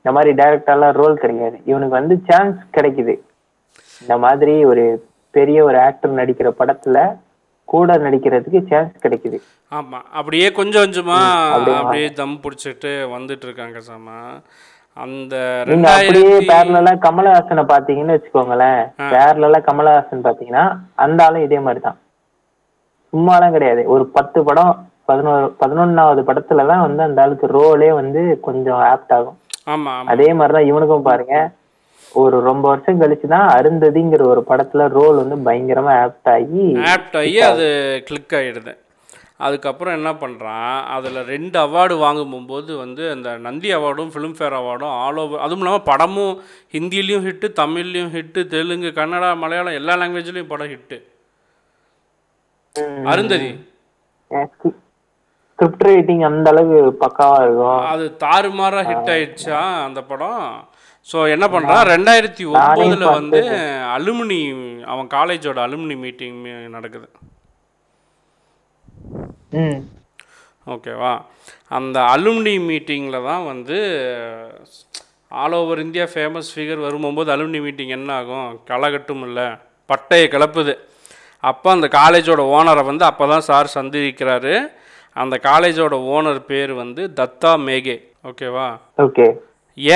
இந்த 0.00 0.10
மாதிரி 0.16 0.30
டைரக்டர்லாம் 0.40 0.98
ரோல் 1.00 1.16
கிடையாது. 1.24 1.56
இவனுக்கு 1.70 1.94
வந்து 2.00 2.16
சான்ஸ் 2.28 2.60
கிடைக்குது. 2.76 3.14
இந்த 4.02 4.14
மாதிரி 4.24 4.54
ஒரு 4.70 4.84
பெரிய 5.36 5.58
ஒரு 5.68 5.78
ஆக்டர் 5.88 6.18
நடிக்கிற 6.20 6.48
படத்துல 6.60 6.98
கூட 7.72 7.96
நடிக்கிறதுக்கு 8.04 8.60
சான்ஸ் 8.70 9.02
கிடைக்குது. 9.02 9.38
ஆமாம் 9.72 10.06
அப்படியே 10.18 10.46
கொஞ்சம் 10.58 10.84
கொஞ்சமாக 10.84 11.76
அப்படியே 11.80 12.08
தம் 12.20 12.40
பிடிச்சிட்டு 12.44 12.92
வந்துட்டு 13.16 13.46
இருக்காங்க 13.48 13.80
சாமா. 13.88 14.18
அந்த 14.96 15.34
அப்படியே 15.90 16.32
பேரலா 16.50 16.92
கமலஹாசனை 17.04 17.64
பாத்தீங்கன்னு 17.72 18.16
வச்சுக்கோங்களேன். 18.16 18.80
பேரலா 19.12 19.60
கமலஹாசன் 19.68 20.26
பாத்தீங்கன்னா 20.26 20.64
அந்த 21.04 21.24
ஆளும் 21.26 21.46
இதே 21.46 21.60
மாதிரி 21.66 21.80
தான். 21.84 21.98
சும்மாலாம் 23.12 23.54
கிடையாது. 23.56 23.82
ஒரு 23.94 24.04
பத்து 24.16 24.38
படம் 24.48 24.72
பதினோரு 25.10 25.46
பதினொன்னாவது 25.60 26.20
படத்துல 26.26 26.66
தான் 26.72 26.84
வந்து 26.86 27.02
அந்த 27.06 27.22
ஆளுக்கு 27.22 27.46
ரோலே 27.56 27.88
வந்து 28.00 28.20
கொஞ்சம் 28.48 28.82
ஆப்ட் 28.90 29.14
ஆகும். 29.16 29.38
ஆமா 29.72 29.90
ஆமா. 29.98 30.10
அதே 30.12 30.28
மாதிரிதான் 30.38 30.68
இவனுக்கும் 30.72 31.08
பாருங்க. 31.08 31.36
ஒரு 32.22 32.36
ரொம்ப 32.48 32.64
வருஷம் 32.70 33.00
கழிச்சு 33.00 33.26
தான் 33.32 33.48
அருந்ததிங்கிற 33.56 34.22
ஒரு 34.32 34.42
படத்துல 34.50 34.86
ரோல் 34.98 35.20
வந்து 35.22 35.36
பயங்கரமா 35.48 35.92
ஆப்ட் 36.04 36.30
ஆகி 36.36 36.64
ஆப்ட் 36.92 37.18
ஆகி 37.20 37.36
அது 37.48 37.66
கிளிக் 38.08 38.34
ஆகிடுது 38.38 38.72
அதுக்கப்புறம் 39.46 39.96
என்ன 39.98 40.10
பண்ணுறான் 40.22 40.74
அதில் 40.94 41.20
ரெண்டு 41.30 41.56
அவார்டு 41.66 41.94
வாங்கும்போது 42.02 42.72
வந்து 42.82 43.02
அந்த 43.12 43.28
நந்தி 43.46 43.68
அவார்டும் 43.76 44.10
ஃபிலிம்ஃபேர் 44.14 44.56
அவார்டும் 44.58 44.96
ஆல் 45.04 45.20
ஓவர் 45.22 45.44
அதுவும் 45.44 45.62
இல்லாமல் 45.62 45.88
படமும் 45.90 46.34
ஹிந்திலையும் 46.74 47.24
ஹிட்டு 47.26 47.48
தமிழ்லையும் 47.62 48.12
ஹிட்டு 48.16 48.42
தெலுங்கு 48.54 48.90
கன்னடா 48.98 49.30
மலையாளம் 49.44 49.78
எல்லா 49.80 49.94
லாங்குவேஜ்லேயும் 50.00 50.52
படம் 50.52 50.72
ஹிட்டு 50.74 50.98
அருந்ததி. 53.12 53.48
ஸ்கிரிப்ட் 54.50 55.84
ரைட்டிங் 55.86 56.22
அந்த 56.28 56.50
அளவுக்கு 56.52 56.92
பக்காவா 57.00 57.38
இருக்கும். 57.44 57.80
அது 57.92 58.04
தாறுமாறாக 58.24 58.84
ஹிட் 58.90 59.10
ஆயிடுச்சா 59.14 59.60
அந்த 59.86 60.00
படம்? 60.10 60.44
ஸோ 61.08 61.18
என்ன 61.34 61.46
பண்ணுறான் 61.52 61.84
ரெண்டாயிரத்தி 61.94 62.44
ஒம்போதில் 62.52 63.04
வந்து 63.18 63.40
அலுமினி 63.96 64.40
அவன் 64.92 65.08
காலேஜோட 65.16 65.58
அலுமினி 65.66 65.96
மீட்டிங் 66.04 66.40
நடக்குது. 66.76 67.08
ஓகேவா 70.74 71.12
அந்த 71.76 71.98
அலுமினி 72.14 72.54
மீட்டிங்கில் 72.68 73.26
தான் 73.30 73.44
வந்து 73.52 73.78
all 75.42 75.56
over 75.58 75.82
India 75.84 76.04
famous 76.12 76.50
figure 76.54 76.84
வரும்போது 76.86 77.30
அலுமினி 77.34 77.60
மீட்டிங் 77.66 77.94
என்ன 77.96 78.10
ஆகும்? 78.20 78.48
களகட்டும் 78.70 79.24
இல்லை. 79.28 79.46
பட்டையை 79.90 80.26
கிளப்புது. 80.34 80.74
அப்போ 81.50 81.68
அந்த 81.76 81.88
காலேஜோட 82.00 82.42
ஓனரை 82.56 82.82
வந்து 82.90 83.04
அப்போ 83.10 83.26
தான் 83.32 83.46
சார் 83.50 83.74
சந்திக்கிறாரு. 83.78 84.54
அந்த 85.16 85.36
காலேஜோட 85.48 85.94
ஓனர் 86.16 86.42
பேர் 86.50 86.72
வந்து 86.82 87.02
தத்தா 87.20 87.52
மேகே. 87.68 87.96
ஓகேவா 88.30 88.66
ஓகே 89.06 89.26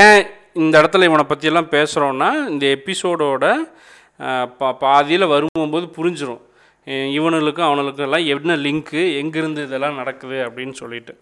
ஏன் 0.04 0.23
இந்த 0.54 0.82
இடத்துல 0.82 1.02
இவனை 1.02 1.25
பற்றியெல்லாம் 1.25 1.70
பேசுகிறோன்னா 1.70 2.46
இந்த 2.49 2.66
எபிசோடோட 2.66 3.44
பா 4.58 4.73
பாதியில் 4.73 5.26
வரும்போது 5.26 5.87
புரிஞ்சிடும் 5.96 6.42
அஹ் 6.87 7.08
இவனுங்களுக்கும் 7.18 7.68
அவனுங்களுக்கும் 7.68 8.06
எல்லாம் 8.08 8.26
என்ன 8.26 8.56
லிங்க்கு 8.56 9.02
எங்கேருந்து 9.20 9.62
இதெல்லாம் 9.64 9.94
நடக்குது 9.94 10.34
அப்படின்னு 10.34 10.73
சொல்லிட்டு. 10.73 11.12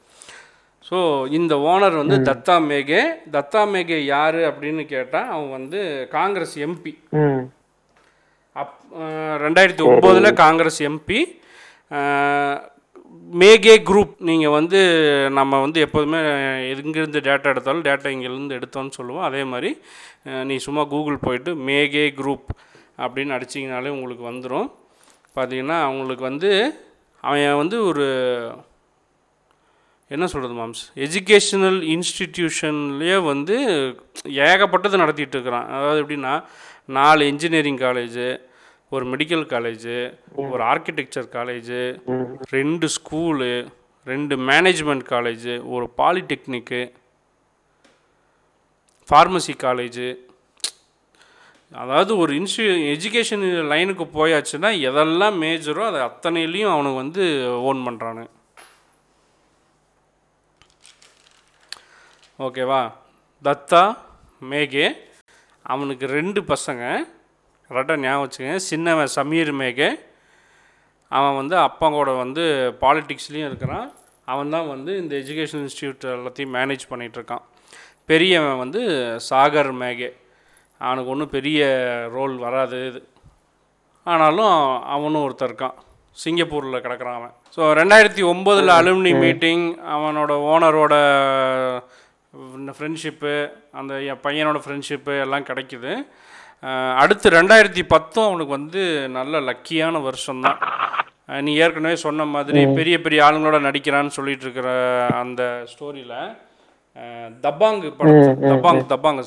ஸோ 0.91 0.99
இந்த 1.31 1.55
ஓனர் 1.55 1.97
வந்து 1.97 2.17
தத்தா 2.31 2.57
மேகே. 2.71 3.03
தத்தா 3.31 3.61
மேகே 3.75 3.99
யார் 4.05 4.35
அப்படின்னு 4.35 4.85
கேட்டால் 4.87 5.29
அவன் 5.29 5.51
வந்து 5.51 6.09
காங்கிரஸ் 6.11 6.59
எம்பி. 6.59 6.93
அப் 8.57 8.75
ரெண்டாயிரத்தி 9.45 9.85
ஒம்போதில் 9.91 10.33
காங்கிரஸ் 10.33 10.83
எம்பி. 10.83 11.21
மேகே 13.41 13.75
குரூப் 13.89 14.11
நீங்கள் 14.29 14.55
வந்து 14.57 14.79
நம்ம 15.37 15.61
வந்து 15.61 15.79
எப்போதுமே 15.85 16.19
எங்கேருந்து 16.73 17.21
டேட்டா 17.29 17.49
எடுத்தாலும் 17.53 17.85
டேட்டா 17.87 18.09
இங்கேருந்து 18.15 18.57
எடுத்தோம்னு 18.59 18.97
சொல்லுவோம். 18.97 19.25
அதே 19.29 19.43
மாதிரி 19.53 19.71
நீ 20.49 20.57
சும்மா 20.65 20.83
கூகுள் 20.91 21.17
போயிட்டு 21.27 21.53
மேகே 21.69 22.05
குரூப் 22.19 22.51
அப்படின்னு 23.05 23.35
அடிச்சிங்கனாலே 23.37 23.95
உங்களுக்கு 23.97 24.25
வந்துடும் 24.31 24.69
பார்த்தீங்கன்னா 25.37 25.79
அவங்களுக்கு 25.87 26.25
வந்து 26.31 26.51
அவன் 27.25 27.61
வந்து 27.63 27.79
ஒரு 27.91 28.07
என்ன 30.15 30.25
சொல்கிறது 30.33 30.55
மாம்ஸ்? 30.61 30.85
எஜுகேஷனல் 31.07 31.81
இன்ஸ்டிடியூஷன்லேயே 31.95 33.19
வந்து 33.33 33.57
ஏகப்பட்டது 34.51 35.03
நடத்திட்டு 35.05 35.37
இருக்கிறான். 35.37 35.69
அதாவது 35.77 36.01
எப்படின்னா 36.03 36.35
நாலு 36.99 37.23
இன்ஜினியரிங் 37.33 37.83
காலேஜு 37.87 38.27
ஒரு 38.93 39.05
மெடிக்கல் 39.13 39.45
காலேஜு 39.53 39.95
ஒரு 40.53 40.63
ஆர்கிடெக்சர் 40.63 41.29
காலேஜு 41.37 41.79
ரெண்டு 42.51 42.87
ஸ்கூலு 42.97 43.49
ரெண்டு 44.07 44.35
மேனேஜ்மெண்ட் 44.51 45.05
காலேஜு 45.13 45.55
ஒரு 45.75 45.87
பாலிடெக்னிக்கு 45.99 46.81
ஃபார்மசி 49.09 49.55
காலேஜு 49.65 50.09
அதாவது 51.73 52.17
ஒரு 52.17 52.33
இன்ஸ்டி 52.41 52.65
எஜுகேஷன் 52.95 53.45
லைனுக்கு 53.73 54.05
போயாச்சுன்னா 54.15 54.71
எதெல்லாம் 54.89 55.39
மேஜரோ 55.43 55.85
அதை 55.87 56.01
அத்தனையிலையும் 56.01 56.73
அவனுக்கு 56.73 57.03
வந்து 57.03 57.25
ஓன் 57.69 57.81
பண்ணுறானு 57.87 58.25
ஓகேவா 62.39 62.83
தத்தா 63.45 63.83
மேகே 64.51 64.87
அவனுக்கு 65.67 66.07
ரெண்டு 66.07 66.41
பசங்க. 66.41 66.85
கரெக்டாக 67.73 68.03
ஞாபகம் 68.05 68.25
வச்சுங்க 68.27 68.55
சின்னவன் 68.71 69.13
சமீர் 69.19 69.53
மேகே. 69.61 69.91
அவன் 71.19 71.39
வந்து 71.41 71.57
அப்பா 71.67 71.87
கூட 71.99 72.11
வந்து 72.25 72.45
பாலிடிக்ஸ்லேயும் 72.83 73.49
இருக்கிறான். 73.51 73.87
அவன் 74.33 74.53
தான் 74.55 74.69
வந்து 74.75 74.93
இந்த 75.03 75.13
எஜுகேஷன் 75.23 75.63
இன்ஸ்டியூட் 75.67 76.05
எல்லாத்தையும் 76.17 76.55
மேனேஜ் 76.59 76.85
பண்ணிகிட்ருக்கான் 76.93 77.45
பெரியவன் 78.11 78.61
வந்து 78.65 78.81
சாகர் 79.29 79.73
மேகே. 79.83 80.11
அவனுக்கு 80.81 81.13
ஒன்றும் 81.15 81.35
பெரிய 81.37 81.61
ரோல் 82.17 82.35
வராது 82.45 82.79
இது. 82.91 83.01
ஆனாலும் 84.13 84.55
அவனும் 84.95 85.25
ஒருத்தர் 85.27 85.51
இருக்கான். 85.51 85.77
சிங்கப்பூரில் 86.23 86.83
கிடக்குறான் 86.87 87.19
அவன். 87.19 87.35
ஸோ 87.55 87.63
ரெண்டாயிரத்தி 87.81 88.23
ஒம்போதில் 88.31 88.73
அலுமினி 88.79 89.13
மீட்டிங் 89.25 89.67
அவனோட 89.97 90.33
ஓனரோட 90.53 90.95
ஃப்ரெண்ட்ஷிப்பு 92.77 93.35
அந்த 93.79 93.93
என் 94.11 94.23
பையனோட 94.27 94.59
ஃப்ரெண்ட்ஷிப்பு 94.65 95.15
எல்லாம் 95.25 95.49
கிடைக்குது. 95.51 95.93
அடுத்து 97.03 97.29
ரெண்டாயிரத்தி 97.31 97.83
பத்தும் 97.93 98.29
அவனுக்கு 98.29 98.53
வந்து 98.57 98.83
நல்ல 99.17 99.41
லக்கியான 99.49 100.03
வருஷம்தான் 100.03 100.59
நீ 101.43 101.53
ஏற்கனவே 101.65 101.97
சொன்ன 102.05 102.27
மாதிரி 102.35 102.61
பெரிய 102.79 102.97
பெரிய 103.01 103.21
ஆளுங்களோட 103.27 103.59
நடிக்கிறான்னு 103.67 104.17
சொல்லிட்டு 104.17 104.45
இருக்கிற 104.47 104.69
அந்த 105.23 105.43
ஸ்டோரியில் 105.73 106.17
தப்பாங் 107.45 107.79
படம். 107.99 108.21
தப்பாங் 108.51 108.81
தப்பாங் 108.93 109.21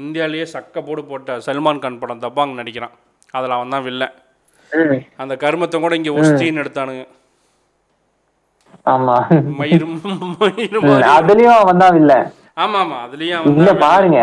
இந்தியாவிலேயே 0.00 0.46
சக்க 0.52 0.76
போடு 0.86 1.02
போட்ட 1.08 1.38
சல்மான் 1.46 1.82
கான் 1.82 1.98
படம் 2.02 2.22
தப்பாங் 2.24 2.54
நடிக்கிறான். 2.60 2.94
அதில் 3.34 3.56
அவன் 3.56 3.74
தான் 3.74 3.84
வில்லன் 3.86 4.14
அந்த 5.22 5.34
கருமத்தை 5.42 5.78
கூட 5.80 5.94
இங்கே 6.00 6.14
ஒஸ்தின்னு 6.18 6.62
எடுத்தானுங்க. 6.62 7.04
ஆமா. 8.86 9.16
மயிர் 9.58 9.84
மயிர் 10.40 10.78
ம், 10.80 10.88
அதுலயும் 11.16 11.58
அவன் 11.60 11.82
தான் 11.84 11.98
இல்ல 12.00 12.12
ஆமாம் 12.62 12.80
ஆமாம் 12.82 13.02
அதுலேயும் 13.06 13.38
அவன் 13.40 13.82
பாருங்க. 13.86 14.20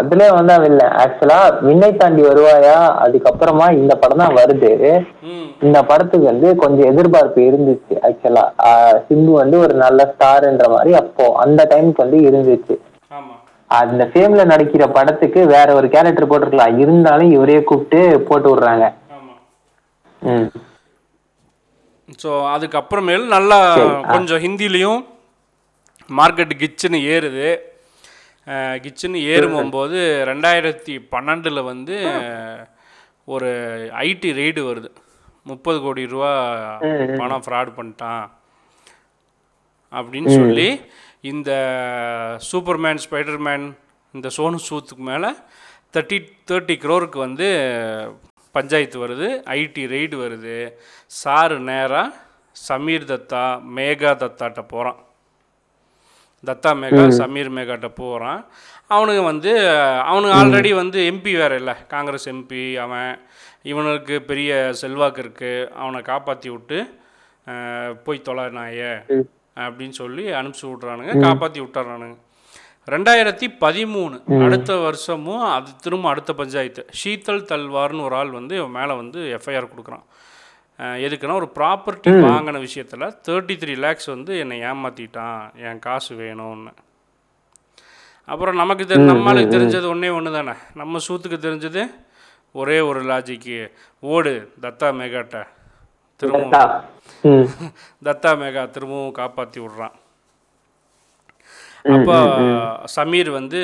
அதுலயே 0.00 0.30
வந்து 0.36 0.52
அவன் 0.56 0.70
இல்ல. 0.72 0.84
ஆக்சுவலா 1.02 1.38
விண்ணை 1.66 1.90
தாண்டி 2.00 2.22
வருவாயா? 2.28 2.76
அதுக்கப்புறமா 3.04 3.66
இந்த 3.80 3.92
படம் 4.02 4.22
தான் 4.22 4.36
வருது. 4.40 4.72
இந்த 5.66 5.78
படத்துக்கு 5.90 6.26
வந்து 6.32 6.48
கொஞ்சம் 6.62 6.90
எதிர்பார்ப்பு 6.92 7.46
இருந்துச்சு 7.50 7.94
ஆக்சுவலா 8.08 8.44
சிம்பு 9.06 9.32
வந்து 9.42 9.56
ஒரு 9.64 9.74
நல்ல 9.84 10.06
ஸ்டார்ன்ற 10.12 10.68
மாதிரி 10.74 10.92
அப்போ 11.02 11.26
அந்த 11.44 11.66
டைமுக்கு 11.72 12.04
வந்து 12.04 12.20
இருந்துச்சு. 12.28 12.76
அந்த 13.70 14.02
ஃபேம்ல 14.10 14.42
நடிக்கிற 14.52 14.84
படத்துக்கு 14.96 15.40
வேற 15.54 15.68
ஒரு 15.78 15.86
கேரக்டர் 15.94 16.30
போட்டிருக்கலாம். 16.30 16.76
இருந்தாலும் 16.82 17.32
இவரே 17.36 17.58
கூப்பிட்டு 17.70 18.00
போட்டு 18.28 18.48
விடுறாங்க. 18.52 18.86
ஸோ 22.22 22.30
அதுக்கப்புறமேல் 22.54 23.24
நல்லா 23.36 23.58
கொஞ்சம் 24.12 24.42
ஹிந்திலையும் 24.44 25.00
மார்க்கெட் 26.18 26.52
கிச்சுன்னு 26.60 26.98
ஏறுது. 27.14 27.48
அஹ் 28.46 28.78
கிச்சுன்னு 28.82 29.16
ஏறும்போது 29.22 30.22
ரெண்டாயிரத்தி 30.26 31.00
பன்னெண்டில் 31.10 31.64
வந்து 31.64 31.96
ஒரு 33.24 33.48
ஐடி 33.92 34.30
ரெய்டு 34.32 34.60
வருது. 34.70 34.90
முப்பது 35.42 35.80
கோடி 35.80 36.06
ரூபா 36.06 36.30
பணம் 37.16 37.42
ஃப்ராட் 37.46 37.76
பண்ணிட்டான். 37.76 38.26
அப்படின்னு 39.92 40.34
சொல்லி 40.34 40.80
இந்த 41.20 41.50
சூப்பர்மேன் 42.52 42.98
ஸ்பைடர்மேன் 43.10 43.72
இந்த 44.12 44.28
சோனு 44.36 44.58
சூத்துக்கு 44.70 45.04
மேலே 45.10 45.30
தேர்ட்டி 45.92 46.18
தேர்ட்டி 46.50 46.74
க்ரோருக்கு 46.84 47.18
வந்து 47.18 47.48
பஞ்சாயத்து 48.52 49.06
வருது. 49.06 49.42
ஐடி 49.46 49.82
ரெய்டு 49.94 50.16
வருது. 50.16 50.72
சாரு 51.24 51.58
நேராக 51.58 52.14
சமீர் 52.52 53.04
தத்தா 53.04 53.62
மேகா 53.76 54.12
தத்தாட்ட 54.22 54.68
போகிறான் 54.68 55.05
தத்தா 56.48 56.70
மேகா 56.82 57.04
சமீர் 57.20 57.50
மேகாட்ட 57.56 57.88
போகிறான் 58.00 58.40
அவனுங்க 58.94 59.22
வந்து 59.30 59.52
அவனுங்க 60.10 60.34
ஆல்ரெடி 60.40 60.70
வந்து 60.82 60.98
எம்பி 61.10 61.32
வேற 61.42 61.52
இல்லை. 61.60 61.74
காங்கிரஸ் 61.94 62.26
எம்பி 62.34 62.64
அவன் 62.84 63.10
இவனுக்கு 63.70 64.16
பெரிய 64.30 64.50
செல்வாக்கு 64.80 65.22
இருக்குது 65.24 65.68
அவனை 65.80 66.00
காப்பாற்றி 66.10 66.48
விட்டு 66.54 66.78
போய் 68.04 68.26
தொலை 68.28 68.44
நாயே 68.58 68.92
அப்படின்னு 69.64 69.96
சொல்லி 70.02 70.24
அனுப்பிச்சி 70.38 70.66
விட்றானுங்க 70.70 71.12
காப்பாற்றி 71.24 71.60
விட்டுறானுங்க. 71.62 72.16
ரெண்டாயிரத்தி 72.94 73.46
பதிமூணு 73.62 74.16
அடுத்த 74.46 74.72
வருஷமும் 74.86 75.44
அது 75.54 75.70
திரும்ப 75.84 76.06
அடுத்த 76.10 76.32
பஞ்சாயத்து. 76.40 76.82
ஷீத்தல் 77.00 77.48
தல்வார்னு 77.52 78.04
ஒரு 78.08 78.16
ஆள் 78.20 78.30
வந்து 78.38 78.54
இவன் 78.60 78.76
மேலே 78.78 78.94
வந்து 79.02 79.20
எஃப்ஐஆர் 79.38 79.72
கொடுக்குறான். 79.72 80.04
எதுக்குன்னா 80.78 81.38
ஒரு 81.42 81.48
ப்ராப்பர்ட்டி 81.58 82.10
வாங்கின 82.26 82.58
விஷயத்தில் 82.58 83.04
தேர்ட்டி 83.26 83.54
த்ரீ 83.62 83.74
லேக்ஸ் 83.84 84.08
வந்து 84.14 84.32
என்னை 84.38 84.56
ஏமாற்றிட்டான் 84.70 85.38
என் 85.68 85.78
காசு 85.78 86.14
வேணும்னு. 86.14 86.72
அப்புறம் 88.28 88.60
நமக்கு 88.62 88.84
தெரி 88.86 89.02
நம்மளுக்கு 89.12 89.54
தெரிஞ்சது 89.56 89.86
ஒன்றே 89.92 90.08
ஒன்று 90.08 90.32
தானே 90.32 90.54
நம்ம 90.74 90.98
சூத்துக்கு 91.08 91.38
தெரிஞ்சது 91.46 91.82
ஒரே 92.54 92.78
ஒரு 92.80 93.00
லாஜிக்கு 93.10 93.58
ஓடு 94.14 94.32
தத்தா 94.64 94.88
மேகாட்ட 95.00 95.44
திரும்பவும் 96.22 96.52
தத்தா. 98.06 98.30
மேகா 98.42 98.62
திரும்பவும் 98.70 99.16
காப்பாற்றி 99.20 99.58
விட்றான். 99.60 99.96
அப்போ 101.94 102.16
சமீர் 102.96 103.30
வந்து 103.30 103.60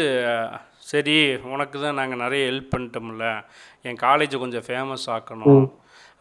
சரி 0.90 1.16
உனக்கு 1.36 1.76
தான் 1.80 1.98
நாங்கள் 2.00 2.22
நிறைய 2.24 2.42
ஹெல்ப் 2.50 2.72
பண்ணிட்டோம்ல. 2.72 3.26
என் 3.82 4.02
காலேஜை 4.02 4.38
கொஞ்சம் 4.38 4.66
ஃபேமஸ் 4.66 5.06
ஆக்கணும். 5.16 5.62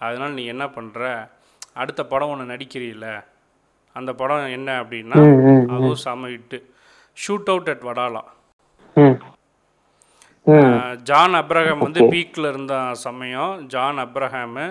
அதனால் 0.06 0.38
நீ 0.40 0.44
என்ன 0.54 0.66
பண்ணுற 0.76 1.02
அடுத்த 1.82 2.02
படம் 2.12 2.32
ஒன்று 2.34 2.52
நடிக்கிறீல்ல 2.54 3.08
அந்த 3.96 4.12
படம் 4.22 4.54
என்ன 4.58 4.70
அப்படின்னா 4.82 5.18
அதுவும் 5.74 6.02
செம 6.06 6.30
hit 6.34 6.60
shoot 7.18 7.50
out 7.54 7.72
at 7.74 7.86
Wadala. 7.90 8.22
John 11.10 11.36
Abraham 11.40 11.86
வந்து 11.86 12.02
பீக்கில் 12.14 12.50
இருந்த 12.52 12.76
சமயம். 13.06 13.54
ஜான் 13.74 14.00
அப்ரஹாமு 14.06 14.66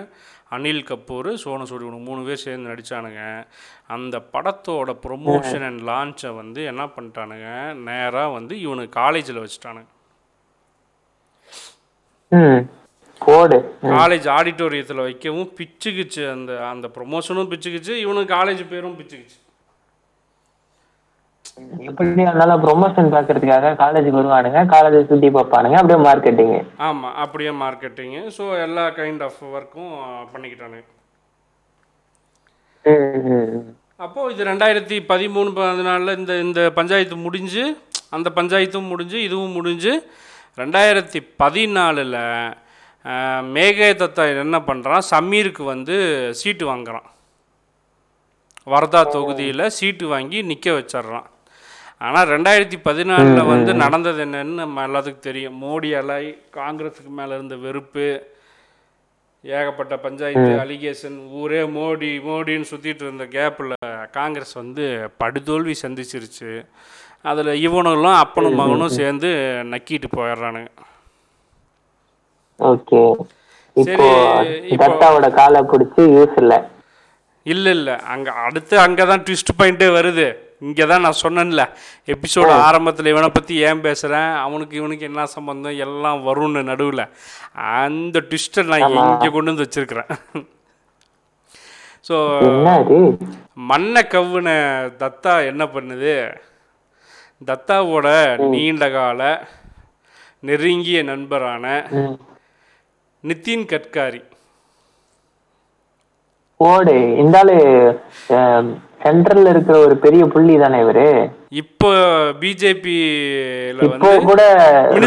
அனில் 0.55 0.83
கபூர் 0.89 1.29
சோனு 1.43 1.67
சூடி 1.69 1.85
இவனுங்க 1.85 2.07
மூணு 2.07 2.21
பேர் 2.27 2.41
சேர்ந்து 2.45 2.71
நடித்தானுங்க 2.71 3.21
அந்த 3.95 4.15
படத்தோட 4.33 4.95
ப்ரொமோஷன் 5.05 5.65
அண்ட் 5.67 5.81
லான்ச்சை 5.89 6.31
வந்து 6.41 6.61
என்ன 6.71 6.83
பண்ணிட்டானுங்க? 6.95 7.47
நேராக 7.87 8.35
வந்து 8.37 8.53
இவனுக்கு 8.65 8.93
காலேஜில் 9.01 9.43
வச்சுட்டானுங்க. 9.43 9.89
போடு 13.25 13.57
காலேஜ் 13.97 14.27
ஆடிட்டோரியத்தில் 14.37 15.05
வைக்கவும் 15.07 15.49
பிச்சுக்குச்சு. 15.59 16.23
அந்த 16.35 16.51
அந்த 16.73 16.87
ப்ரொமோஷனும் 16.97 17.49
பிச்சுக்குச்சு 17.53 17.93
இவனுக்கு 18.03 18.35
காலேஜ் 18.37 18.63
பேரும் 18.73 18.97
பிச்சுக்குச்சு. 18.99 19.39
எப்படி 21.89 22.09
இருந்தாலும் 22.25 22.61
ப்ரொமோஷன் 22.65 23.11
பார்க்கறதுக்காக 23.15 23.73
காலேஜுக்கு 23.81 24.19
வருவானுங்க. 24.19 24.59
காலேஜை 24.73 25.01
சுத்தி 25.09 25.29
பார்ப்பானுங்க. 25.37 25.77
அப்படியே 25.81 25.99
மார்க்கெட்டிங் 26.07 26.55
ஆமாம் 26.87 27.17
அப்படியே 27.23 27.51
மார்க்கெட்டிங்கு 27.63 28.21
ஸோ 28.37 28.45
எல்லா 28.65 28.85
கைண்ட் 28.99 29.23
ஆஃப் 29.27 29.39
ஒர்க்கும் 29.55 29.91
பண்ணிக்கிட்டானுங்க. 30.33 30.87
அப்போது 34.05 34.31
இது 34.33 34.47
ரெண்டாயிரத்தி 34.51 34.97
பதிமூணு 35.11 35.49
பதினாலில் 35.57 36.17
இந்த 36.19 36.33
இந்த 36.45 36.61
பஞ்சாயத்து 36.77 37.17
முடிஞ்சு 37.25 37.63
அந்த 38.17 38.27
பஞ்சாயத்தும் 38.37 38.91
முடிஞ்சு 38.91 39.17
இதுவும் 39.27 39.55
முடிஞ்சு 39.57 39.93
ரெண்டாயிரத்தி 40.61 41.19
பதினாலில் 41.41 42.17
மேகே 43.55 43.89
தத்தா 44.01 44.23
என்ன 44.45 44.57
பண்ணுறான் 44.69 45.03
சமீருக்கு 45.11 45.63
வந்து 45.73 45.95
சீட்டு 46.39 46.65
வாங்குறான். 46.71 47.07
வர்தா 48.73 49.01
தொகுதியில் 49.15 49.73
சீட்டு 49.77 50.07
வாங்கி 50.13 50.39
நிற்க 50.49 50.67
வச்சிட்றான். 50.79 51.29
ஆனால் 52.07 52.29
ரெண்டாயிரத்தி 52.33 52.77
பதினாலில் 52.87 53.49
வந்து 53.53 53.71
நடந்தது 53.83 54.21
என்னன்னு 54.25 54.53
நம்ம 54.61 54.85
எல்லாத்துக்கும் 54.87 55.27
தெரியும். 55.29 55.57
மோடி 55.63 55.89
அலை 55.99 56.21
காங்கிரஸுக்கு 56.59 57.11
மேலே 57.19 57.33
இருந்த 57.37 57.55
வெறுப்பு 57.65 58.05
ஏகப்பட்ட 59.43 59.93
பஞ்சாயத்து 60.05 60.51
அலிகேஷன் 60.63 61.17
ஊரே 61.41 61.61
மோடி 61.77 62.11
மோடின்னு 62.29 62.69
சுற்றிட்டு 62.71 63.03
இருந்த 63.07 63.25
கேப்பில் 63.35 63.75
காங்கிரஸ் 64.19 64.53
வந்து 64.61 64.85
படுதோல்வி 65.23 65.75
சந்திச்சிருச்சு. 65.83 66.51
அதில் 67.31 67.53
இவனும் 67.67 68.05
அப்பனும் 68.23 68.59
மகனும் 68.61 68.97
சேர்ந்து 68.99 69.29
நக்கிட்டு 69.73 70.09
போயிடுறானுங்க. 70.17 70.71
ஓகே. 72.69 73.01
இப்போ 73.75 74.07
தத்தாவோட 74.81 75.27
காலை 75.39 75.59
பிடிச்சி 75.71 76.01
யூஸ் 76.15 76.37
இல்ல 76.43 76.53
இல்லை. 77.45 77.71
இல்லை 77.75 77.95
அங்கே 78.13 78.31
அடுத்து 78.45 78.75
அங்கே 78.85 79.03
தான் 79.11 79.23
ட்விஸ்ட் 79.27 79.51
பாயிண்ட்டே 79.59 79.87
வருது. 79.97 80.25
இங்கே 80.67 80.85
தான் 80.91 81.03
நான் 81.05 81.21
சொன்னேன்ல 81.21 81.63
எபிசோடு 82.13 82.51
ஆரம்பத்தில் 82.65 83.11
இவனை 83.11 83.29
பற்றி 83.37 83.53
ஏன் 83.67 83.83
பேசுகிறேன் 83.85 84.31
அவனுக்கு 84.45 84.75
இவனுக்கு 84.79 85.07
என்ன 85.09 85.25
சம்பந்தம்? 85.35 85.79
எல்லாம் 85.85 86.19
வரும்னு 86.27 86.61
நடுவில். 86.71 87.03
அந்த 87.83 88.19
ட்விஸ்ட்டை 88.29 88.63
நான் 88.71 88.85
இங்கே 89.13 89.29
கொண்டு 89.35 89.51
வந்து 89.51 89.65
வச்சுருக்கிறேன். 89.65 90.11
ஸோ 92.07 92.15
மண்ணை 93.71 94.03
கவ்வுன 94.13 94.49
தத்தா 95.01 95.33
என்ன 95.51 95.63
பண்ணுது? 95.75 96.15
தத்தாவோட 97.49 98.07
நீண்ட 98.53 98.85
கால 98.97 99.21
நெருங்கிய 100.49 100.99
நண்பரான. 101.11 101.65
நிதின் 103.23 103.65
கட்காரி. 103.71 104.21
போடு 106.59 106.93
இந்த 107.21 107.37
ஆளு 107.41 107.55
சென்ட்ரல்ல 109.03 109.51
இருக்கிற 109.53 109.75
ஒரு 109.85 109.95
பெரிய 110.03 110.23
புள்ளி 110.33 110.55
தானே 110.63 110.79
இவரு? 110.83 111.05
இப்போ 111.61 111.89
பிஜேபியில் 112.41 113.79
இப்போ 113.85 113.87
வந்து 113.93 114.25
கூட. 114.27 114.41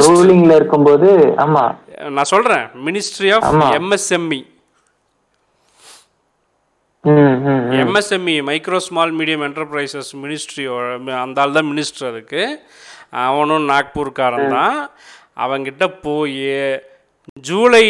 ரூலிங்ல 0.09 0.57
இருக்கும்போது 0.61 1.11
ஆமா. 1.44 1.62
நான் 2.16 2.31
சொல்கிறேன் 2.33 2.64
ministry 2.87 3.29
of. 3.37 3.46
MSME. 3.79 4.40
MSME 7.83 8.35
micro 8.48 8.79
small 8.87 9.14
medium 9.18 9.44
enterprises 9.48 10.11
மினிஸ்ட்ரியோட 10.22 10.85
அந்த 11.24 11.42
ஆள் 11.42 11.57
தான் 11.59 11.70
மினிஸ்டர் 11.72 12.09
அதுக்கு. 12.12 12.42
அவனும் 13.27 13.68
நாக்பூர்காரன் 13.72 14.55
தான். 14.59 14.79
அவங்கிட்ட 15.44 15.85
போய் 16.07 16.38
ஜூலை 17.48 17.84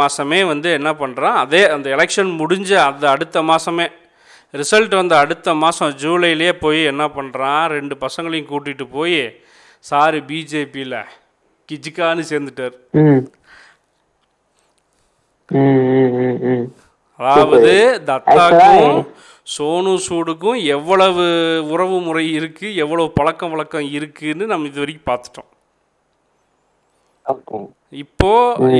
மாதமே 0.00 0.40
வந்து 0.50 0.68
என்ன 0.78 0.90
பண்ணுறான் 1.00 1.38
அதே 1.44 1.62
அந்த 1.74 1.86
எலெக்ஷன் 1.96 2.30
முடிஞ்ச 2.40 2.70
அந்த 2.88 3.04
அடுத்த 3.14 3.42
மாதமே 3.50 3.86
ரிசல்ட் 4.54 4.94
வந்த 4.98 5.14
அடுத்த 5.22 5.54
மாதம் 5.62 5.96
ஜூலையிலே 6.02 6.50
போய் 6.62 6.80
என்ன 6.92 7.04
பண்ணுறான் 7.16 7.64
ரெண்டு 7.76 7.94
பசங்களையும் 8.04 8.50
கூட்டிகிட்டு 8.52 8.84
போய் 8.96 9.20
சாரி 9.90 10.20
பிஜேபியில் 10.30 11.00
கிஜிக்கான்னு 11.68 12.22
சேர்ந்துட்டார். 12.30 12.76
அதாவது 17.20 17.74
தத்தாக்கும் 18.08 18.98
சோனு 19.54 19.92
சூடுக்கும் 20.06 20.58
எவ்வளவு 20.76 21.26
உறவு 21.74 21.98
முறை 22.06 22.24
இருக்கு 22.38 22.68
எவ்வளவு 22.84 23.08
பழக்கம் 23.18 23.52
வழக்கம் 23.54 23.88
இருக்குன்னு 23.98 24.46
நம்ம 24.52 24.68
இது 24.70 24.82
வரைக்கும் 24.82 25.08
பார்த்துட்டோம். 25.10 25.50
இப்போ 27.92 28.30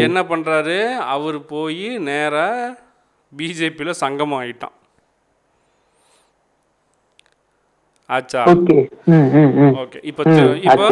என்ன 0.04 0.20
பண்றாரு? 0.24 0.78
அவர் 1.08 1.38
போய் 1.46 1.78
நேரா 2.08 2.48
பிஜேபியில 3.32 3.90
சங்கமம் 4.00 4.40
ஆயிட்டான் 4.40 4.74
ஆச்சா? 8.10 8.42
ஓகே. 9.80 9.98
இப்போ 10.10 10.22
இப்போ. 10.68 10.86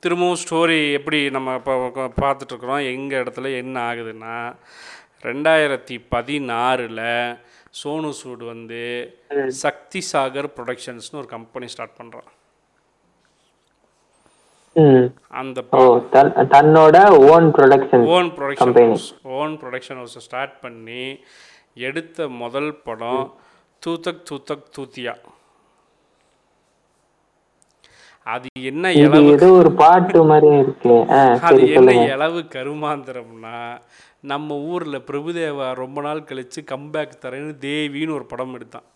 திரும்பவும் 0.00 0.40
ஸ்டோரி 0.42 0.78
எப்படி 0.92 1.18
நம்ம 1.30 1.54
இப்போ 1.58 1.74
பார்த்துட்டு 2.16 2.52
இருக்கிறோம் 2.52 2.86
எங்கள் 2.90 3.22
இடத்துல 3.22 3.50
என்ன 3.58 3.76
ஆகுதுன்னா 3.88 4.36
ரெண்டாயிரத்தி 5.22 5.96
பதினாறில் 6.12 7.02
சோனு 7.72 8.10
சூட் 8.12 8.44
வந்து 8.46 8.80
சக்தி 9.60 10.00
சாகர் 10.08 10.48
ப்ரொடக்ஷன்ஸ்னு 10.56 11.20
ஒரு 11.20 11.28
கம்பெனி 11.28 11.66
ஸ்டார்ட் 11.66 11.98
பண்ணுறான் 11.98 12.30
அந்த 15.40 15.64
தன்னோட 16.54 16.96
own 17.32 17.48
production 17.56 18.04
own 18.16 18.30
production 18.36 18.96
own 19.40 19.54
production 19.62 20.00
ஹவுஸை 20.00 20.22
start 20.26 20.56
பண்ணி 20.60 21.04
எடுத்த 21.88 22.28
முதல் 22.42 22.72
படம் 22.86 23.24
தூத்தக் 23.86 24.24
தூத்தக் 24.30 24.72
தூத்தியா. 24.76 25.14
அது 28.26 28.48
என்ன 28.70 28.92
ஏதோ 28.92 29.48
ஒரு 29.60 29.70
பாட்டு 29.72 30.24
மாதிரி 30.24 30.58
இருக்கு. 30.58 30.94
அது 31.48 31.62
என்ன 31.78 31.94
இளவு 32.14 32.40
கருமாந்திரம்னா 32.54 33.56
நம்ம 34.32 34.58
ஊர்ல 34.72 34.96
பிரபுதேவா 35.10 35.68
ரொம்ப 35.82 36.00
நாள் 36.00 36.26
கழிச்சு 36.30 36.60
கம்பேக் 36.72 37.22
தரேன்னு 37.24 37.54
தேவின்னு 37.66 38.16
ஒரு 38.18 38.26
படம் 38.32 38.54
எடுத்தான். 38.54 38.86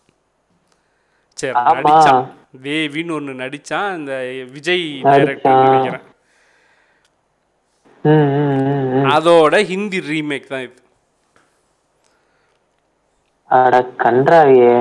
சரி. 1.39 1.53
நடிச்சான். 1.67 2.25
தேவின்னு 2.67 3.15
ஒன்று 3.17 3.33
நடிச்சான். 3.43 3.89
இந்த 3.99 4.13
விஜய் 4.55 4.85
டைரக்டர். 5.07 5.63
நினைக்கிறேன். 5.67 6.05
அதோட 9.15 9.55
ஹிந்தி 9.71 9.99
ரீமேக் 10.11 10.51
தான் 10.51 10.65
இது. 10.67 10.77
அட 13.57 13.75
கன்றாவியே. 14.03 14.77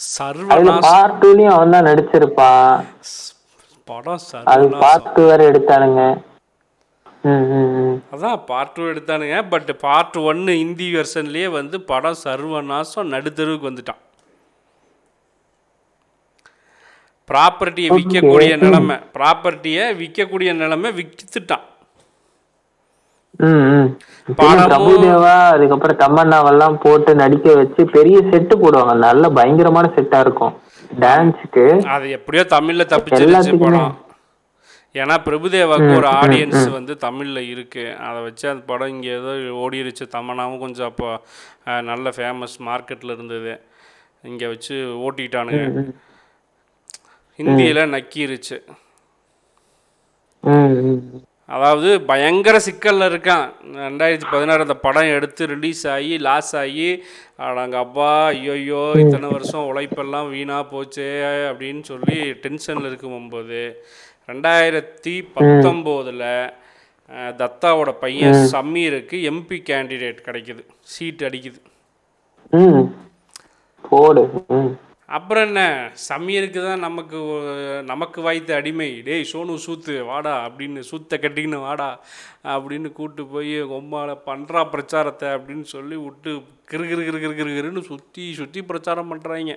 சர்வநாஸ் 0.00 0.86
பார்ட் 0.86 1.18
டூலயும் 1.24 1.54
அவன் 1.56 1.74
தான் 1.74 1.86
நடிச்சிருப்பான் 1.88 2.80
படம் 3.90 4.14
அது 4.14 4.24
சர்வநாஸ் 4.30 4.80
பார்ட் 4.84 5.12
டூ 5.16 5.22
வேற 5.30 5.40
எடுத்தானுங்க. 5.50 6.02
அதான் 8.14 8.40
பார்ட் 8.50 8.74
டூ 8.76 8.82
எடுத்தானுங்க. 8.92 9.36
பட் 9.52 9.70
பார்ட் 9.86 10.18
ஒன்னு 10.30 10.52
ஹிந்தி 10.62 10.88
வெர்ஷன்லயே 10.96 11.48
வந்து 11.60 11.76
படம் 11.92 12.22
சர்வநாசம் 12.24 13.12
நடுத்தருவுக்கு 13.14 13.70
வந்துட்டான். 13.70 14.02
ப்ராப்பர்ட்டியை 17.30 17.88
விற்கக்கூடிய 17.98 18.52
நிலைமை 18.64 18.96
ப்ராப்பர்ட்டியை 19.16 19.84
விற்கக்கூடிய 20.02 20.50
நிலைமை 20.62 20.90
விற்றுட்டான் 20.98 21.64
அதுக்கப்புறம் 25.54 25.98
தமன்னாவெல்லாம் 26.02 26.76
போட்டு 26.84 27.10
நடிக்க 27.22 27.46
வச்சு 27.58 27.82
பெரிய 27.96 28.18
செட்டு 28.30 28.54
போடுவாங்க. 28.62 28.94
நல்ல 29.08 29.28
பயங்கரமான 29.38 29.90
செட்டா 29.96 30.18
இருக்கும். 30.24 30.54
டான்ஸுக்கு 31.02 31.64
அது 31.94 32.06
எப்படியோ 32.16 32.44
தமிழ்ல 32.54 32.86
எல்லாத்துக்குமே. 33.18 33.70
படம். 33.76 33.94
ஏன்னா 35.00 35.14
பிரபுதேவாவுக்கு 35.26 35.92
ஒரு 36.00 36.08
ஆடியன்ஸ் 36.20 36.66
வந்து 36.76 36.92
தமிழில் 37.04 37.42
இருக்குது 37.52 37.96
அதை 38.06 38.18
வச்சு 38.26 38.46
அந்த 38.52 38.64
படம் 38.70 38.92
இங்கே 38.94 39.10
ஏதோ 39.20 39.32
ஓடிருச்சு. 39.64 40.04
தமனாவும் 40.16 40.62
கொஞ்சம் 40.64 40.88
அப்போ 40.90 41.08
நல்ல 41.90 42.12
ஃபேமஸ் 42.16 42.56
மார்க்கெட்டில் 42.68 43.14
இருந்தது. 43.16 43.54
இங்கே 44.32 44.46
வச்சு 44.54 44.76
ஓட்டிட்டானுங்க. 45.06 45.66
ஹிந்தியில் 47.38 47.92
நக்கிருச்சு. 47.94 48.56
அதாவது 51.54 51.88
பயங்கர 52.08 52.56
சிக்கலில் 52.66 53.06
இருக்கான். 53.10 53.46
ரெண்டாயிரத்தி 53.84 54.26
பதினாறு 54.32 54.64
அந்த 54.64 54.76
படம் 54.84 55.12
எடுத்து 55.16 55.42
ரிலீஸ் 55.52 55.82
ஆகி 55.94 56.14
லாஸ் 56.26 56.52
ஆகி 56.62 56.88
அடங்க 57.46 57.76
அப்பா 57.84 58.10
ஐயோயோ 58.36 58.82
இத்தனை 59.02 59.28
வருஷம் 59.34 59.68
உழைப்பெல்லாம் 59.70 60.30
வீணாக 60.34 60.64
போச்சே 60.72 61.08
அப்படின்னு 61.50 61.82
சொல்லி 61.90 62.18
டென்ஷனில் 62.44 62.88
இருக்கும்போது 62.90 63.60
ரெண்டாயிரத்தி 64.30 65.14
பத்தொம்போதில் 65.36 66.26
தத்தாவோட 67.40 67.90
பையன் 68.04 68.40
சமீருக்கு 68.54 69.16
எம்பி 69.30 69.58
கேண்டிடேட் 69.70 70.26
கிடைக்குது. 70.28 70.64
சீட் 70.94 71.24
அடிக்குது. 71.28 71.60
அப்புறம் 75.08 75.44
என்ன? 75.48 75.62
சமீருக்கு 76.08 76.60
தான் 76.66 76.82
நமக்கு 76.84 77.18
நமக்கு 77.90 78.18
வாய்த்த 78.26 78.56
அடிமை. 78.60 78.88
டேய் 79.06 79.28
சோனு 79.32 79.54
சூத்து 79.66 79.94
வாடா 80.08 80.32
அப்படின்னு 80.46 80.80
சூத்தை 80.88 81.16
கட்டிக்கின்னு 81.24 81.60
வாடா 81.66 81.88
அப்படின்னு 82.54 82.88
கூட்டு 82.98 83.24
போய் 83.34 83.56
கொம்பால 83.72 84.16
பண்ணுறா 84.28 84.62
பிரச்சாரத்தை 84.72 85.28
அப்படின்னு 85.36 85.66
சொல்லி 85.74 85.98
விட்டு 86.06 86.32
கிரு 86.72 86.86
கிரு 86.90 87.04
கிரு 87.08 87.20
கிரு 87.24 87.34
கிரு 87.40 87.52
கிருன்னு 87.58 87.82
சுற்றி 87.90 88.24
சுற்றி 88.40 88.62
பிரச்சாரம் 88.70 89.10
பண்ணுறாங்க 89.12 89.56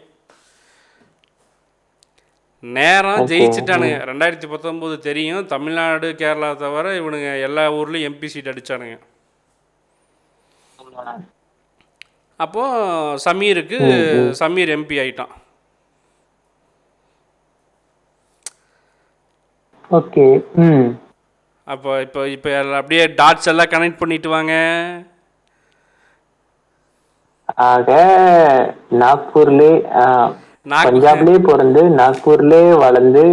நேரம் 2.64 3.28
ஜெயிச்சிட்டானுங்க. 3.32 3.98
ரெண்டாயிரத்தி 4.10 4.48
பத்தொம்போது 4.54 4.96
தெரியும். 5.10 5.46
தமிழ்நாடு 5.54 6.08
கேரளா 6.22 6.50
தவிர 6.64 6.94
இவனுங்க 7.02 7.30
எல்லா 7.48 7.66
ஊர்லேயும் 7.80 8.10
எம்பி 8.12 8.30
சீட் 8.34 8.52
அடிச்சானுங்க. 8.54 8.98
அப்போது 12.40 12.80
சமீருக்கு 13.26 13.78
சமீர் 14.42 14.70
எம்பி 14.76 14.98
ஆயிட்டான். 15.02 15.34
ஓகே 19.92 20.26
ம். 20.66 20.88
அப்போ 21.68 21.92
இப்போ 22.02 22.22
இப்போ 22.36 22.50
அப்படியே 22.80 23.04
டாட்ஸ் 23.20 23.50
எல்லாம் 23.52 23.72
கனெக்ட் 23.74 24.02
பண்ணிட்டு 24.02 24.30
வாங்க. 24.36 24.54
ஆக 27.68 27.92
நாக்பூர்லே 29.02 29.72
பஞ்சாப்லயே 30.86 31.40
பிறந்து 31.48 31.82
நாக்பூர்லயே 32.00 32.68
வளர்ந்து 32.84 33.24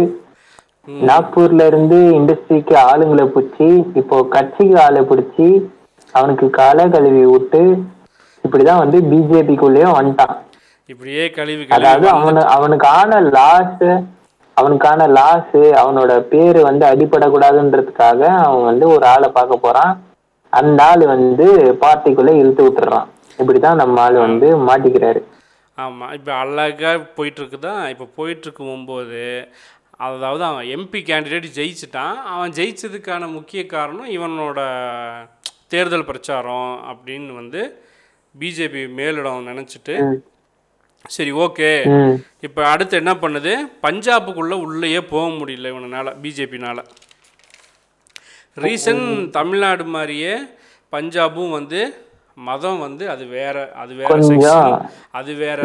நாக்பூர்ல 1.09 1.65
இருந்து 1.71 1.97
இண்டஸ்ட்ரிக்கு 2.19 2.75
ஆளுங்களை 2.87 3.25
பிடிச்சி 3.33 3.67
இப்போ 4.01 4.17
கட்சிக்கு 4.35 4.77
ஆளை 4.85 5.01
பிடிச்சி 5.09 5.47
அவனுக்கு 6.13 6.47
காலை 6.59 6.85
கழுவி 6.89 7.23
விட்டு 7.25 7.61
இப்படிதான் 8.47 8.83
வந்து 8.83 8.99
பிஜேபிக்குள்ளேயும் 9.13 9.97
வந்துட்டான். 9.99 10.35
இப்படியே 10.93 11.23
கழிவு 11.37 11.63
அதாவது 11.77 12.07
அவனு 12.17 12.41
அவனுக்கான 12.57 13.19
லாஸ் 13.37 13.87
அவனுக்கான 14.57 15.07
லாஸ் 15.17 15.57
அவனோட 15.79 16.11
பேரு 16.31 16.59
வந்து 16.67 16.83
அடிபடக்கூடாதுன்றதுக்காக 16.91 18.21
அவன் 18.45 18.67
வந்து 18.69 18.85
ஒரு 18.95 19.05
ஆளை 19.13 19.29
பார்க்க 19.37 19.65
போறான். 19.65 19.93
அந்த 20.53 20.81
ஆள் 20.89 21.03
வந்து 21.15 21.47
பார்ட்டிக்குள்ள 21.81 22.31
இழுத்து 22.41 22.63
விட்டுறான். 22.65 23.07
இப்படிதான் 23.39 23.81
நம்ம 23.81 24.01
ஆள் 24.05 24.17
வந்து 24.25 24.47
மாட்டிக்கிறாரு. 24.67 25.21
ஆமாம் 25.77 26.13
இப்போ 26.17 26.31
அழகாக 26.43 27.01
போயிட்டுருக்கு 27.17 27.57
தான் 27.65 27.81
இப்போ 27.93 28.05
போயிட்டுருக்கு 28.19 28.61
போகும்போது 28.67 29.23
அதாவது 30.05 30.43
அவன் 30.47 30.69
எம்பி 30.75 30.99
கேண்டிடேட் 31.09 31.45
ஜெயிச்சிட்டான். 31.59 32.15
அவன் 32.33 32.55
ஜெயிச்சதுக்கான 32.57 33.29
முக்கிய 33.37 33.61
காரணம் 33.75 34.09
இவனோட 34.17 34.59
தேர்தல் 35.73 36.09
பிரச்சாரம் 36.09 36.73
அப்படின்னு 36.91 37.31
வந்து 37.41 37.61
பிஜேபி 38.37 38.81
மேலிடம் 38.97 39.47
நினச்சிட்டு 39.49 39.95
சரி 41.05 41.31
ஓகே. 41.37 41.69
இப்போ 42.41 42.61
அடுத்து 42.67 42.95
என்ன 42.97 43.11
பண்ணுது? 43.15 43.51
பஞ்சாபுக்குள்ளே 43.83 44.55
உள்ளேயே 44.63 45.01
போக 45.11 45.27
முடியல 45.35 45.69
இவனால 45.73 46.13
பிஜேபினால் 46.23 46.81
ரீசன் 48.57 49.03
தமிழ்நாடு 49.31 49.85
மாதிரியே 49.93 50.33
பஞ்சாபும் 50.93 51.49
வந்து 51.51 51.81
மதம் 52.37 52.79
வந்து 52.79 53.03
அது 53.09 53.25
வேற 53.29 53.55
அது 53.75 53.93
வேற. 53.95 54.09
செக்ஷன் 54.27 54.75
அது 55.11 55.31
வேற 55.35 55.61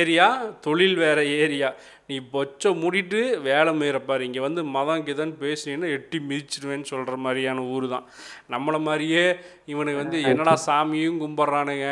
ஏரியா 0.00 0.26
தொழில் 0.60 0.96
வேற 0.96 1.18
ஏரியா 1.38 1.68
நீ 2.10 2.16
பொச்சை 2.34 2.70
மூடிட்டு 2.82 3.20
வேலை 3.48 3.72
மீறப்பாரு 3.80 4.22
இங்கே 4.28 4.42
வந்து 4.46 4.62
மதம் 4.76 5.04
கிதன்னு 5.08 5.36
பேசினீங்கன்னா 5.42 5.90
எட்டி 5.96 6.20
மிதிச்சிடுவேன்னு 6.30 6.90
சொல்கிற 6.92 7.16
மாதிரியான 7.26 7.64
ஊர் 7.74 7.86
தான் 7.94 8.06
நம்மளை 8.54 8.80
மாதிரியே 8.88 9.24
இவனுக்கு 9.72 10.02
வந்து 10.02 10.20
என்னடா 10.30 10.54
சாமியும் 10.68 11.20
கும்பிட்றானுங்க 11.22 11.88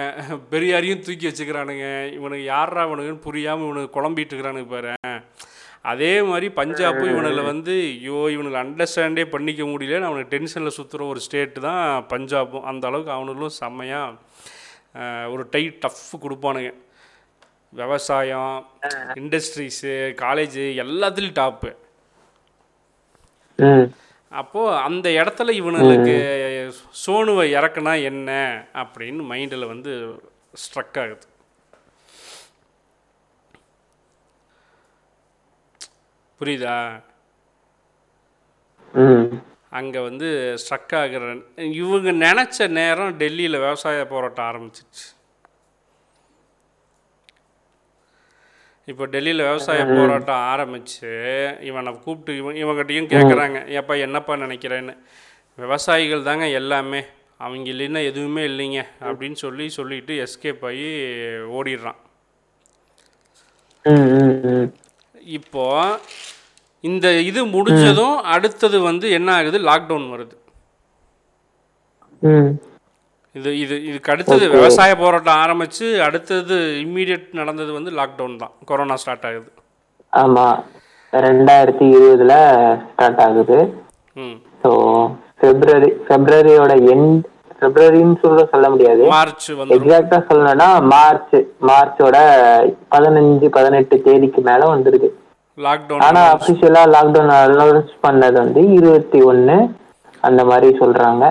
பெரியாரையும் 0.54 1.04
தூக்கி 1.09 1.28
வச்சுக்கிறானுங்க 1.28 1.87
இவனுக்கு 2.16 2.46
யாரா 2.54 2.83
இவனுக்குன்னு 2.88 3.26
புரியாமல் 3.28 3.68
இவனுக்கு 3.68 3.96
குழம்பிட்டு 3.98 4.33
இருக்கிறானுங்க 4.33 4.70
பாரு. 4.74 4.94
அதே 5.90 6.14
மாதிரி 6.28 6.46
பஞ்சாப் 6.59 7.02
இவனில் 7.11 7.48
வந்து 7.50 7.74
ஐயோ 7.90 8.20
இவனுக்கு 8.35 8.61
அண்டர்ஸ்டாண்டே 8.62 9.24
பண்ணிக்க 9.35 9.62
முடியலன்னு 9.72 10.09
அவனுக்கு 10.09 10.33
டென்ஷனில் 10.35 10.76
சுற்றுற 10.78 11.02
ஒரு 11.12 11.20
ஸ்டேட்டு 11.26 11.61
தான் 11.68 11.85
பஞ்சாபும். 12.12 12.66
அந்த 12.70 12.85
அளவுக்கு 12.90 13.16
அவனுங்களும் 13.16 13.57
செம்மையாக 13.61 15.31
ஒரு 15.35 15.42
டை 15.54 15.64
டஃப் 15.85 16.04
கொடுப்பானுங்க. 16.24 16.72
விவசாயம் 17.72 18.66
இண்டஸ்ட்ரீஸு 19.14 19.92
காலேஜு 20.22 20.64
எல்லாத்துலேயும் 20.85 21.38
டாப்பு 21.40 21.70
அப்போது 24.33 24.76
அந்த 24.78 25.09
இடத்துல 25.09 25.50
இவனுங்களுக்கு 25.61 26.14
சோனுவை 27.07 27.44
இறக்குனா 27.59 28.02
என்ன 28.02 28.31
அப்படின்னு 28.74 29.22
மைண்டில் 29.31 29.66
வந்து 29.66 29.92
ஸ்ட்ரக் 30.54 30.98
ஆகுது. 31.00 31.26
புரியுதா? 36.40 36.76
அங்கே 39.70 40.00
வந்து 40.00 40.28
ஸ்ட்ரக் 40.62 40.94
ஆகிற 40.96 41.22
இவங்க 41.81 42.11
நினச்ச 42.26 42.68
நேரம் 42.68 43.16
டெல்லியில் 43.18 43.59
விவசாய 43.59 44.07
போராட்டம் 44.07 44.48
ஆரம்பிச்சிச்சு 44.50 45.07
இப்போ 48.90 49.05
டெல்லியில் 49.12 49.46
விவசாய 49.48 49.81
போராட்டம் 49.90 50.42
ஆரம்பிச்சு 50.53 51.11
இவனை 51.68 51.90
கூப்பிட்டு 52.05 52.37
இவன் 52.40 52.59
இவங்ககிட்டயும் 52.62 53.11
கேட்குறாங்க 53.14 53.59
ஏப்பா 53.79 53.94
என்னப்பா 54.07 54.35
நினைக்கிறேன்னு? 54.44 54.94
விவசாயிகள் 55.59 56.27
தாங்க 56.29 56.46
எல்லாமே. 56.61 57.01
அவங்க 57.46 57.66
இல்லைன்னா 57.72 58.01
எதுவுமே 58.11 58.42
இல்லைங்க 58.51 58.81
அப்படின்னு 59.09 59.38
சொல்லி 59.44 59.66
சொல்லிட்டு 59.79 60.14
எஸ்கேப் 60.24 60.64
ஆகி 60.68 60.87
ஓடிடுறான். 61.59 61.98
இப்போ 65.38 65.64
இந்த 66.85 67.07
இது 67.31 67.40
முடிஞ்சதும் 67.55 68.16
அடுத்தது 68.35 68.79
வந்து 68.88 69.07
என்ன 69.18 69.29
ஆகுது? 69.38 69.59
லாக்டவுன் 69.68 70.11
வருது. 70.14 70.37
இது 73.38 73.51
இது 73.62 73.77
இதுக்கு 73.88 74.12
அடுத்தது 74.14 74.44
விவசாய 74.57 74.92
போராட்டம் 75.03 75.40
ஆரம்பிச்சு 75.44 75.87
அடுத்தது 76.07 76.57
இம்மீடியட் 76.85 77.27
நடந்தது 77.40 77.70
வந்து 77.79 77.90
லாக்டவுன் 78.01 78.40
தான். 78.42 78.53
கொரோனா 78.70 78.96
ஸ்டார்ட் 79.03 79.27
ஆகுது. 79.31 79.48
ஆமா. 80.12 80.46
ரெண்டாயிரத்தி 81.12 81.87
இருபதுல 81.96 82.35
ஸ்டார்ட் 82.90 83.22
ஆகுது. 83.27 83.59
ஸோ 84.62 84.70
பிப்ரவரி 85.42 85.90
பிப்ரவரியோட 86.09 86.72
எண்ட் 86.94 87.27
பிப்ரவரின்னு 87.61 88.16
சொல்ல 88.24 88.40
சொல்ல 88.53 88.66
முடியாது. 88.72 89.03
மார்ச் 89.14 89.46
எக்ஸாக்டா 89.77 90.18
சொல்லணும்னா 90.31 90.68
மார்ச் 90.92 91.37
மார்ச்சோட 91.68 92.16
பதினஞ்சு 92.94 93.48
பதினெட்டு 93.57 93.96
தேதிக்கு 94.07 94.42
மேல 94.48 94.68
வந்திருக்கு 94.74 95.11
லாக்டவுன் 95.59 96.05
ஆனா 96.07 96.20
அபிஷியலா 96.35 96.83
லாக்டவுன் 96.94 97.33
அனௌன்ஸ் 97.38 97.94
பண்ணது 98.07 98.37
வந்து 98.42 98.62
இருபத்தி 98.79 99.20
ஒண்ணு 99.31 99.57
அந்த 100.20 100.44
மாதிரி 100.44 100.78
சொல்றாங்க. 100.78 101.24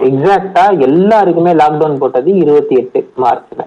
எக்ஸாக்டா 0.00 0.80
எல்லாருக்குமே 0.80 1.52
லாக்டவுன் 1.52 1.96
போட்டது 1.96 2.36
இருபத்தி 2.36 2.74
எட்டு 2.74 3.12
மார்ச்ல. 3.16 3.66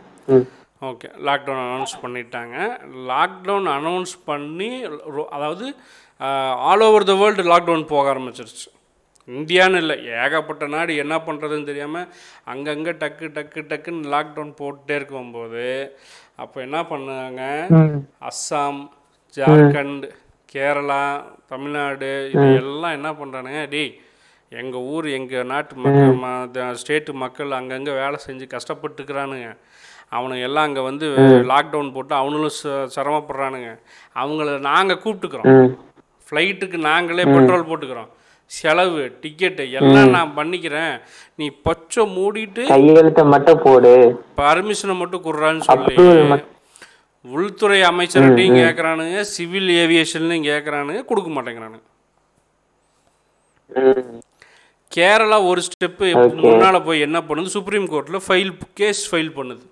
ஓகே. 0.82 1.08
லாக்டவுன் 1.26 1.64
அனௌன்ஸ் 1.66 1.96
பண்ணிட்டாங்க. 2.02 2.56
லாக்டவுன் 3.08 3.68
அனௌன்ஸ் 3.70 4.14
பண்ணி 4.26 4.86
ரொ- 4.86 5.26
அதாவது 5.26 5.76
all 6.56 6.82
over 6.82 7.04
the 7.04 7.14
world 7.14 7.44
lockdown 7.44 7.88
போக 7.88 8.14
ஆரம்பிச்சிருச்சு. 8.14 8.68
இந்தியான்னு 9.28 9.78
இல்லை 9.78 10.06
ஏகப்பட்ட 10.06 10.68
நாடு 10.68 10.96
என்ன 10.96 11.18
பண்ணுறதுன்னு 11.18 11.64
தெரியாமல் 11.64 12.08
அங்கங்கே 12.44 12.92
டக்கு 12.92 13.30
டக்கு 13.34 13.62
டக்குன்னு 13.70 14.12
லாக்டவுன் 14.14 14.54
போட்டுட்டே 14.62 14.96
இருக்கும்போது 14.96 15.96
அப்போ 16.36 16.62
என்ன 16.62 16.82
பண்ணாங்க? 16.82 17.42
அஸ்ஸாம் 18.22 18.90
ஜார்க்கண்ட் 19.36 20.10
கேரளா 20.54 21.22
தமிழ்நாடு 21.48 22.30
இது 22.34 22.56
எல்லாம் 22.56 22.92
என்ன 22.92 23.12
பண்ணுறானுங்க 23.12 23.70
டேய் 23.70 24.02
எங்கள் 24.54 24.80
ஊர் 24.80 25.10
எங்கள் 25.10 25.46
நாட்டு 25.46 25.76
மக்கள் 25.76 26.76
ஸ்டேட்டு 26.88 27.12
மக்கள் 27.12 27.52
அங்கங்கே 27.52 27.92
வேலை 27.92 28.18
செஞ்சு 28.28 28.58
கஷ்டப்பட்டுக்கிறானுங்க. 28.58 29.58
அவனுங்க 30.12 30.42
எல்லாம் 30.42 30.64
அங்கே 30.64 30.82
வந்து 30.82 31.08
லாக்டவுன் 31.44 31.94
போட்டு 31.94 32.16
அவனுங்களும் 32.16 32.50
ச- 32.64 32.90
சிரமப்படுறானுங்க. 32.96 33.80
அவங்கள 34.16 34.60
நாங்கள் 34.60 35.00
கூப்பிட்டுக்கிறோம். 35.04 35.78
ஃப்ளைட்டுக்கு 36.30 36.78
நாங்களே 36.78 37.24
பெட்ரோல் 37.24 37.66
போட்டுக்கிறோம். 37.66 38.08
செலவு 38.46 39.18
டிக்கெட்டு 39.22 39.72
எல்லாம் 39.72 40.10
நான் 40.10 40.34
பண்ணிக்கிறேன். 40.36 41.02
நீ 41.36 41.50
பச்சை 41.50 42.18
மூடிட்டு 42.18 42.66
கையெழுத்த 42.68 43.26
மட்டும் 43.26 43.60
போடு. 43.64 44.24
பர்மிஷனை 44.38 44.96
மட்டும் 44.96 45.24
கொடுறான்னு 45.24 45.60
சொல்லி 45.60 45.96
உள்துறை 47.24 47.82
அமைச்சர்கிட்டையும் 47.82 48.56
கேட்குறானுங்க 48.56 49.22
சிவில் 49.22 49.70
ஏவியேஷன்லையும் 49.70 50.48
கேட்குறானுங்க 50.52 51.06
கொடுக்க 51.06 51.42
மாட்டேங்கிறானுங்க. 51.42 51.82
கேரளா 54.96 55.38
ஒரு 55.50 55.62
ஸ்டெப்பு 55.68 56.08
முன்னால் 56.44 56.86
போய் 56.88 57.06
என்ன 57.08 57.20
பண்ணுது? 57.28 57.56
சுப்ரீம் 57.58 57.86
கோர்ட்டில் 57.92 58.26
ஃபைல் 58.28 58.54
கேஸ் 58.80 59.04
ஃபைல் 59.10 59.36
பண்ணுது. 59.38 59.64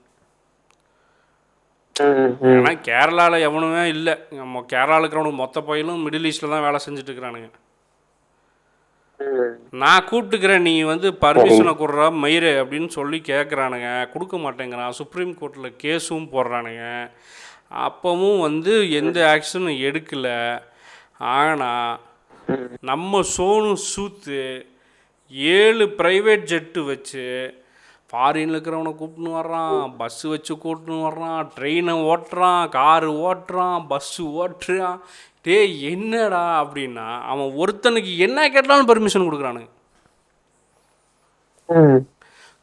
ஆனால் 2.58 2.84
கேரளாவில் 2.90 3.46
எவனுமே 3.48 3.82
இல்லை. 3.96 4.14
நம்ம 4.42 4.62
கேரளாவில் 4.74 5.04
இருக்கிறவனுக்கு 5.06 5.42
மொத்த 5.44 5.62
பயிலும் 5.70 6.04
மிடில் 6.06 6.30
ஈஸ்டில் 6.30 6.54
தான் 6.54 6.66
வேலை 6.68 6.80
செஞ்சுட்டு 6.86 7.12
இருக்கிறானுங்க. 7.12 7.50
நான் 9.82 10.06
கூப்பிட்டுக்கிறேன் 10.10 10.66
நீ 10.70 10.74
வந்து 10.92 11.08
பர்மிஷனை 11.24 11.74
கொடுறா 11.80 12.06
மயிறு 12.24 12.52
அப்படின்னு 12.62 12.90
சொல்லி 12.98 13.18
கேட்குறானுங்க 13.32 13.90
கொடுக்க 14.14 14.36
மாட்டேங்கிறான். 14.44 14.98
சுப்ரீம் 15.00 15.34
கோர்ட்டில் 15.40 15.78
கேஸும் 15.84 16.32
போடுறானுங்க. 16.36 16.86
அப்பவும் 17.88 18.40
வந்து 18.48 18.74
எந்த 19.00 19.18
ஆக்ஷனும் 19.34 19.82
எடுக்கலை. 19.90 20.40
ஆனால் 21.38 22.00
நம்ம 22.90 23.22
சோனு 23.36 23.72
சூத்து 23.92 24.40
ஏழு 25.30 25.86
ப்ரைவேட் 25.86 26.44
ஜெட்டு 26.52 26.86
வச்சு 26.86 27.56
ஃபாரின்ல 28.12 28.56
இருக்கிறவனை 28.56 28.92
கூப்பிட்டுன்னு 29.00 29.40
வர்றான் 29.40 29.96
பஸ்ஸு 30.00 30.28
வச்சு 30.28 30.54
கூப்பிட்டுன்னு 30.56 31.08
வர்றான் 31.10 31.50
ட்ரெயினை 31.58 31.96
ஓட்டுறான் 32.12 32.70
காரு 32.70 33.12
ஓட்டுறான் 33.12 33.82
பஸ்ஸு 33.90 34.24
ஓட்டுறான் 34.44 35.00
டேய் 35.42 35.82
என்னடா 35.82 36.64
அப்படின்னா 36.64 37.22
அவன் 37.32 37.52
ஒருத்தனுக்கு 37.62 38.18
என்ன 38.18 38.50
கேட்டாலும் 38.50 38.90
permission 38.90 39.28
கொடுக்குறானுங்க. 39.28 39.70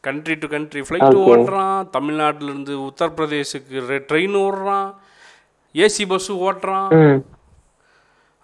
country 0.01 0.35
to 0.35 0.47
country 0.47 0.81
flight 0.81 1.17
ஓட்டுறான் 1.31 1.87
தமிழ்நாட்டிலேருந்து 1.95 2.73
உத்தரப்பிரதேசுக்கு 2.89 4.03
ட்ரெயின் 4.09 4.37
ஓடுறான் 4.45 4.89
ஏசி 5.73 6.05
பஸ்ஸு 6.11 6.33
ஓட்டுறான். 6.47 6.89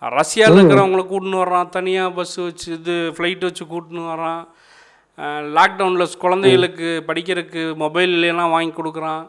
ரஷ்யாவில் 0.09 0.59
இருக்கிறவங்கள 0.59 1.03
கூட்டின்னு 1.11 1.41
வர்றான். 1.43 1.69
தனியாக 1.69 2.09
பஸ் 2.09 2.35
வச்சு 2.35 2.73
இது 2.73 3.13
ஃப்ளைட் 3.17 3.39
வச்சு 3.39 3.65
கூட்டின்னு 3.65 4.03
வர்றான். 4.13 4.43
லாக்டவுனில் 5.57 6.17
குழந்தைகளுக்கு 6.17 7.03
படிக்கிறதுக்கு 7.07 7.75
மொபைல் 7.75 8.23
எல்லாம் 8.23 8.49
வாங்கி 8.49 8.73
கொடுக்குறான். 8.81 9.23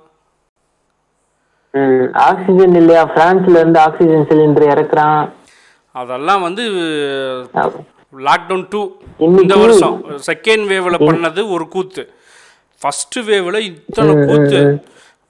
ஆக்சிஜன் 2.12 2.74
இல்லையா? 2.74 3.02
பிரான்ஸ்ல 3.14 3.56
இருந்து 3.60 3.78
ஆக்சிஜன் 3.78 4.26
சிலிண்டர் 4.30 4.66
இறக்குறான். 4.74 5.30
அதெல்லாம் 5.92 6.42
வந்து 6.42 6.64
லாக்டவுன் 8.28 8.66
டூ 8.70 8.96
இந்த 9.18 9.56
வருஷம். 9.56 10.04
செகண்ட் 10.26 10.66
வேவில் 10.66 11.04
பண்ணது 11.08 11.50
ஒரு 11.50 11.68
கூத்து. 11.68 12.14
ஃபஸ்ட்டு 12.82 13.24
வேவில் 13.24 13.60
இத்தனை 13.70 14.14
கூத்து. 14.26 14.60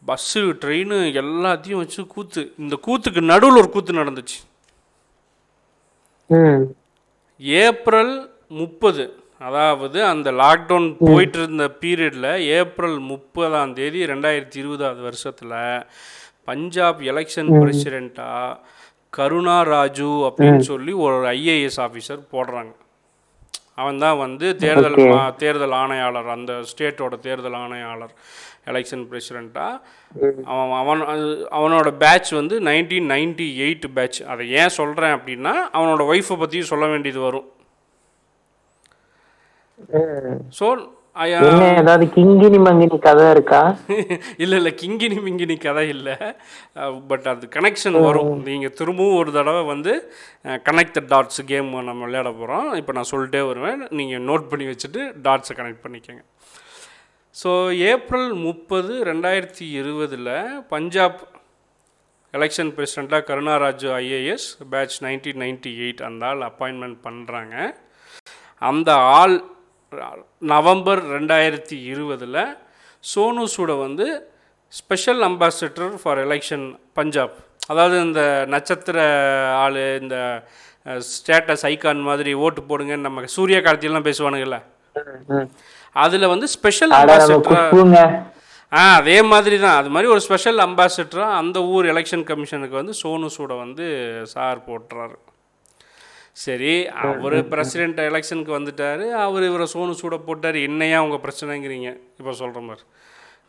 பஸ்ஸு 0.06 0.40
ட்ரெயின் 0.62 0.96
எல்லாத்தையும் 1.22 1.82
வச்சு 1.82 2.06
கூத்து. 2.06 2.52
இந்த 2.58 2.78
கூத்துக்கு 2.86 3.20
நடுவில் 3.20 3.60
ஒரு 3.62 3.70
கூத்து 3.70 3.92
நடந்துச்சு. 3.92 4.38
ஏப்ரல் 7.40 8.14
முப்பது 8.48 9.04
அதாவது 9.40 10.04
அந்த 10.04 10.28
லாக்டவுன் 10.32 10.96
போயிட்டு 10.98 11.38
இருந்த 11.38 11.64
பீரியடில் 11.82 12.30
ஏப்ரல் 12.58 12.98
முப்பதாம் 12.98 13.74
தேதி 13.74 14.06
ரெண்டாயிரத்தி 14.06 14.56
இருபதாவது 14.56 15.00
வருஷத்தில் 15.02 15.56
பஞ்சாப் 16.44 17.00
எலெக்ஷன் 17.00 17.50
பிரசிடெண்ட்டாக 17.62 18.58
கருணா 19.10 19.62
ராஜு 19.62 20.08
அப்படின்னு 20.28 20.64
சொல்லி 20.70 20.92
ஒரு 20.92 21.26
ஐஏஎஸ் 21.28 21.80
ஆஃபீஸர் 21.80 22.22
போடுறாங்க. 22.32 22.72
அவன் 23.74 23.98
தான் 23.98 24.18
வந்து 24.18 24.56
தேர்தல் 24.56 24.98
தேர்தல் 25.36 25.72
ஆணையாளர் 25.72 26.28
அந்த 26.28 26.52
ஸ்டேட்டோட 26.52 27.14
தேர்தல் 27.20 27.54
ஆணையாளர். 27.54 28.14
எலெக்ஷன் 28.72 29.04
பிரசிடெண்ட்டாக 29.10 29.80
அவன் 30.54 30.74
அவன் 30.82 31.02
அவனோட 31.58 31.90
பேட்ச் 32.02 32.32
வந்து 32.40 32.56
நைன்டீன் 32.70 33.10
நைன்டி 33.14 33.48
எயிட் 33.66 33.86
பேட்ச் 33.98 34.20
அதை 34.34 34.46
ஏன் 34.62 34.76
சொல்கிறேன் 34.80 35.16
அப்படின்னா 35.18 35.54
அவனோட 35.78 36.02
ஒய்ஃபை 36.12 36.36
பற்றியும் 36.42 36.72
சொல்ல 36.72 36.86
வேண்டியது 36.94 37.22
வரும். 37.28 37.48
ஸோ 40.58 40.66
என்ன 41.38 41.64
ஏதாவது 41.80 42.04
கிங்கினி 42.14 42.58
மங்கினி 42.66 42.96
கதை 43.04 43.26
இருக்கா? 43.34 43.60
இல்லை 44.42 44.56
இல்லை 44.60 44.72
கிங்கினி 44.80 45.16
மிங்கினி 45.26 45.56
கதை 45.64 45.84
இல்லை. 45.94 46.14
பட் 47.10 47.26
அது 47.32 47.44
கனெக்ஷன் 47.56 47.98
வரும். 48.06 48.32
நீங்கள் 48.48 48.74
திரும்பவும் 48.78 49.18
ஒரு 49.20 49.32
தடவை 49.36 49.62
வந்து 49.72 49.92
கனெக்ட் 50.68 50.98
டாட்ஸ் 51.12 51.40
கேம் 51.50 51.70
நம்ம 51.90 52.00
விளையாட 52.06 52.32
போகிறோம் 52.40 52.68
இப்போ 52.80 52.94
நான் 52.98 53.10
சொல்லிட்டே 53.12 53.42
வருவேன். 53.50 53.82
நீங்கள் 54.00 54.26
நோட் 54.30 54.50
பண்ணி 54.52 54.66
வச்சுட்டு 54.72 55.02
டாட்ஸை 55.26 55.56
கனெக்ட் 55.60 55.84
பண்ணிக்கோங்க. 55.84 56.24
ஸோ 57.34 57.52
ஏப்ரல் 57.84 58.28
முப்பது 58.42 58.92
ரெண்டாயிரத்தி 59.08 59.64
இருபதில் 59.78 60.28
Punjab 60.68 61.22
election 62.34 62.70
பிரசிடெண்ட்டாக 62.76 63.26
Karunaraju 63.28 63.88
IAS 63.96 64.46
batch 64.72 64.98
nineteen 65.02 65.40
ninety 65.42 65.72
eight 65.78 66.02
அந்த 66.02 66.24
ஆள் 66.26 66.44
அப்பாயின்மெண்ட் 66.48 66.98
பண்ணுறாங்க 67.06 67.56
அந்த 68.62 68.90
ஆள் 69.14 69.36
நவம்பர் 70.52 71.02
ரெண்டாயிரத்தி 71.16 71.76
இருபதில் 71.92 72.40
சோனு 73.04 73.44
சூட 73.54 73.72
வந்து 73.76 74.06
special 74.72 75.22
ambassador 75.22 75.92
for 76.02 76.20
election 76.26 76.64
Punjab. 76.92 77.34
அதாவது 77.68 77.96
இந்த 78.06 78.22
நட்சத்திர 78.54 78.98
ஆள் 79.60 79.78
இந்த 80.00 80.16
ஸ்டேட்டஸ் 81.10 81.64
ஐகான் 81.68 82.02
மாதிரி 82.02 82.32
ஓட்டு 82.44 82.62
போடுங்கன்னு 82.62 83.06
நம்ம 83.08 83.28
சூரிய 83.36 83.58
கார்த்தியெல்லாம் 83.60 84.08
பேசுவானுங்கள்ல 84.08 84.58
அதில் 85.94 86.26
வந்து 86.26 86.48
ஸ்பெஷல் 86.48 86.90
அம்பாசிடராக 86.90 88.22
ஆ 88.72 88.94
அதே 88.94 89.22
மாதிரி 89.22 89.58
தான் 89.58 89.76
அது 89.76 89.88
மாதிரி 89.88 90.10
ஒரு 90.10 90.20
ஸ்பெஷல் 90.20 90.58
அம்பாசிடராக 90.58 91.36
அந்த 91.40 91.62
ஊர் 91.62 91.86
எலெக்ஷன் 91.86 92.24
கமிஷனுக்கு 92.30 92.74
வந்து 92.74 92.94
சோனு 93.02 93.26
சூட 93.26 93.54
வந்து 93.54 93.86
சார் 94.24 94.58
போட்டுறாரு. 94.58 95.16
சரி 96.32 96.88
அவர் 96.88 97.48
பிரசிடென்ட் 97.48 98.00
எலெக்ஷனுக்கு 98.00 98.52
வந்துட்டார். 98.58 99.10
அவர் 99.10 99.42
இவரை 99.42 99.66
சோனு 99.74 99.90
சூட 99.90 100.16
போட்டார். 100.16 100.54
என்னையா 100.54 101.02
உங்கள் 101.02 101.20
பிரச்சனைங்கிறீங்க. 101.26 101.90
இப்போ 102.18 102.32
சொல்கிற 102.32 102.60
மாதிரி. 102.60 102.84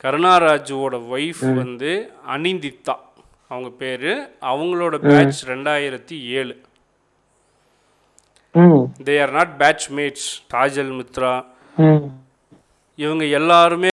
கருணாராஜுவோட 0.04 0.96
ஒய்ஃப் 1.16 1.56
வந்து 1.56 2.12
அனிந்தித்தா. 2.36 2.96
அவங்க 3.48 3.70
பேர். 3.70 4.12
அவங்களோட 4.42 4.96
பேட்ச் 5.10 5.46
ரெண்டாயிரத்தி 5.46 6.20
ஏழு. 6.40 6.62
They 9.04 9.22
are 9.22 9.32
not 9.32 9.58
batch 9.58 9.92
mates 9.92 10.30
Kajal 10.54 10.94
Mitra. 11.00 11.34
இவங்க 12.98 13.24
எல்லாருமே 13.26 13.90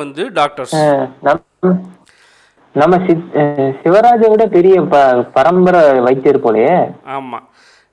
வந்து 0.00 0.32
டாக்டர்ஸ் 0.32 0.76
நம்ம 1.20 1.72
நம்ம 2.74 2.96
சித்- 2.98 3.30
அஹ், 3.34 3.72
சிவராஜை 3.80 4.28
விட 4.28 4.46
பெரிய 4.48 4.82
ப- 4.84 5.00
பரம்பரை 5.32 6.00
வைத்தியர் 6.00 6.44
போலயே. 6.44 6.76
ஆமாம் 7.08 7.46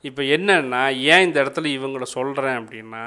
இப்போ 0.04 0.22
என்னன்னா 0.36 0.82
ஏன் 1.06 1.22
இந்த 1.22 1.43
இடத்துல 1.43 1.67
இவங்கள 1.78 2.04
சொல்கிறேன் 2.12 2.58
அப்படின்னா 2.60 3.06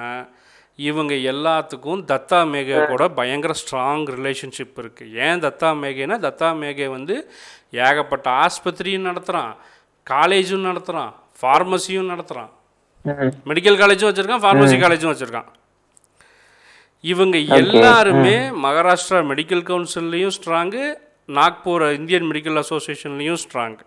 இவங்க 0.78 1.14
எல்லாத்துக்கும் 1.30 2.02
தத்தா 2.06 2.40
மேகே 2.52 2.86
கூட 2.86 3.08
பயங்கர 3.10 3.52
ஸ்ட்ராங் 3.60 4.04
ரிலேஷன்ஷிப் 4.10 4.76
இருக்குது 4.76 5.12
ஏன் 5.20 5.40
தத்தா 5.40 5.70
மேகேனா 5.80 6.16
தத்தா 6.20 6.48
மேகே 6.60 6.86
வந்து 6.88 7.16
ஏகப்பட்ட 7.80 8.30
ஆஸ்பத்திரியும் 8.40 9.08
நடத்துகிறான் 9.08 9.52
காலேஜும் 10.06 10.68
நடத்துகிறான் 10.68 11.12
ஃபார்மசியும் 11.40 12.10
நடத்துகிறான். 12.10 12.50
மெடிக்கல் 13.46 13.80
காலேஜும் 13.80 14.08
வச்சுருக்கான் 14.08 14.44
ஃபார்மசி 14.44 14.76
காலேஜும் 14.80 15.12
வச்சுருக்கான். 15.12 15.48
இவங்க 17.04 17.36
எல்லாருமே 17.58 18.34
மகாராஷ்டிரா 18.64 19.20
மெடிக்கல் 19.30 19.62
கவுன்சில்லையும் 19.68 20.34
ஸ்ட்ராங்கு 20.36 20.82
நாக்பூர் 21.28 21.84
இந்தியன் 21.98 22.26
மெடிக்கல் 22.30 22.60
அசோசியேஷன்லேயும் 22.62 23.40
ஸ்ட்ராங் 23.42 23.78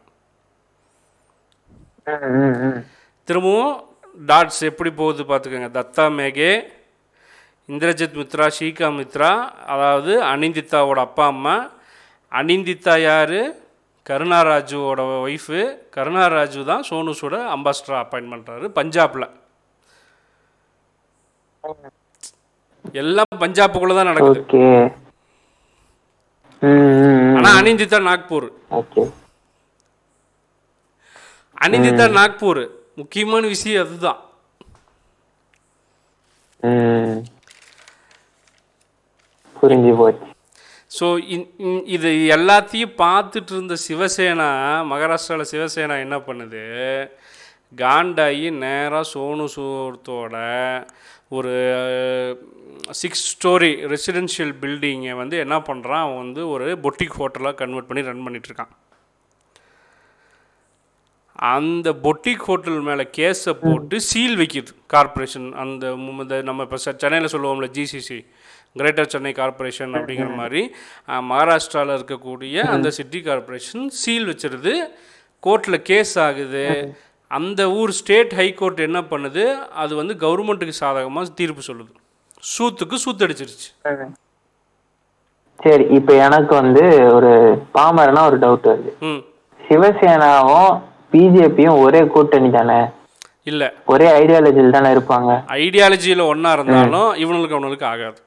ம், 2.08 2.24
ம், 2.38 2.56
ம். 2.68 2.80
திரும்பவும் 3.28 3.76
டாட்ஸ் 4.20 4.62
எப்படி 4.70 4.90
போகுது 4.94 5.24
பார்த்துக்கோங்க. 5.24 5.70
தத்தா 5.78 6.06
மேகே 6.18 6.50
இந்திரஜித் 7.70 8.18
மித்ரா 8.20 8.48
ஷீகா 8.58 8.88
மித்ரா 8.98 9.30
அதாவது 9.74 10.14
அனிந்தித்தாவோட 10.32 11.00
அப்பா 11.08 11.26
அம்மா. 11.34 11.56
அனிந்தித்தா 12.32 12.96
யார்? 13.02 13.38
கருணாராஜுவோட 14.06 15.02
ஒய்ஃபு 15.26 15.60
கருணாராஜு 15.96 16.62
தான் 16.70 16.84
சோனுஸோட 16.90 17.36
அம்பாஸ்டர் 17.56 18.00
அப்பாயின்ட் 18.02 18.34
பண்ணுறாரு 18.34 18.66
பஞ்சாபில். 18.78 19.28
எல்லாம் 23.02 23.42
பஞ்சாப்புக்குள்ள 23.44 23.94
தான் 23.98 24.10
நடக்குது. 24.12 24.60
ஆனா 27.38 27.50
அனிந்திதா 27.60 28.00
நாக்பூர். 28.10 28.48
அனிந்திதா 31.66 32.06
நாக்பூர். 32.20 32.64
முக்கியமான 33.02 33.44
விஷயம் 33.56 33.84
அதுதான். 33.86 34.20
புரிஞ்சு 39.62 39.92
போச்சு. 40.00 40.26
ஸோ 40.98 41.06
இது 41.96 42.10
எல்லாத்தையும் 42.36 42.98
பார்த்துட்டு 43.04 43.52
இருந்த 43.56 43.76
சிவசேனா 43.86 44.50
மகாராஷ்டிராவில் 44.92 45.52
சிவசேனா 45.52 45.96
என்ன 46.06 46.18
பண்ணுது? 46.28 46.64
காண்டாயி 47.82 48.48
நேராக 48.64 49.10
சோனு 49.12 49.46
சூர்த்தோட 49.56 50.36
ஒரு 51.34 51.54
சிக்ஸ் 53.02 53.26
ஸ்டோரி 53.34 53.72
ரெசிடென்ஷியல் 53.94 54.54
பில்டிங்கை 54.62 55.14
வந்து 55.16 55.36
என்ன 55.38 55.58
பண்ணுறான் 55.68 56.04
அவன் 56.06 56.22
வந்து 56.24 56.42
ஒரு 56.54 56.66
பொட்டிக் 56.86 57.20
ஹோட்டலாக 57.20 57.60
கன்வெர்ட் 57.62 57.90
பண்ணி 57.90 58.08
ரன் 58.10 58.26
பண்ணிகிட்ருக்கான் 58.26 58.74
அந்த 61.54 61.90
பொட்டிக் 62.06 62.44
ஹோட்டல் 62.48 62.82
மேலே 62.88 63.04
கேஸை 63.18 63.54
போட்டு 63.64 63.96
சீல் 64.10 64.36
வைக்கிது 64.42 64.72
கார்ப்பரேஷன் 64.94 65.48
அந்த 65.64 65.86
நம்ம 66.50 66.66
இப்போ 66.68 66.78
சென்னையில் 66.84 67.34
சொல்லுவோம்ல 67.34 67.70
ஜிசிசி 67.78 68.20
கிரேட்டர் 68.80 69.10
சென்னை 69.14 69.32
கார்ப்பரேஷன் 69.40 69.96
அப்படிங்கிற 69.98 70.30
மாதிரி 70.42 70.62
மகாராஷ்டிராவில் 71.32 71.96
இருக்கக்கூடிய 71.98 72.56
அந்த 72.76 72.92
சிட்டி 72.98 73.20
கார்ப்பரேஷன் 73.22 73.84
சீல் 74.02 74.30
வச்சிருது. 74.30 74.74
கோர்ட்டில் 75.44 75.84
கேஸ் 75.90 76.14
ஆகுது. 76.20 76.66
அந்த 77.38 77.62
ஊர் 77.72 77.92
ஸ்டேட் 77.92 78.34
ஹைகோர்ட் 78.34 78.80
என்ன 78.80 79.00
பண்ணுது? 79.02 79.44
அது 79.84 79.96
வந்து 79.96 80.14
கவர்மெண்ட்டுக்கு 80.14 80.76
சாதகமாக 80.82 81.30
தீர்ப்பு 81.36 81.62
சொல்லுது. 81.68 81.94
சூத்துக்கு 82.58 82.96
சூத்தடிச்சிருச்சு. 83.06 83.68
சரி. 85.64 85.86
இப்போ 85.90 86.14
எனக்கு 86.14 86.56
வந்து 86.56 86.84
ஒரு 87.14 87.32
பாமரனா 87.74 88.26
ஒரு 88.26 88.40
டவுட் 88.40 88.68
வருது. 88.72 88.92
ம். 89.00 89.22
சிவசேனாவும் 89.70 90.82
பிஜேபியும் 91.12 91.80
ஒரே 91.80 92.02
கூட்டணி 92.08 92.50
தானே? 92.50 92.80
இல்லை. 93.44 93.70
ஒரே 93.86 94.08
ஐடியாலஜியில் 94.20 94.76
தானே 94.76 94.90
இருப்பாங்க? 94.90 95.32
ஐடியாலஜியில் 95.58 96.28
ஒன்றா 96.28 96.54
இருந்தாலும் 96.54 97.14
இவனுக்கு 97.16 97.56
அவனுக்கு 97.56 97.86
ஆகாது. 97.86 98.22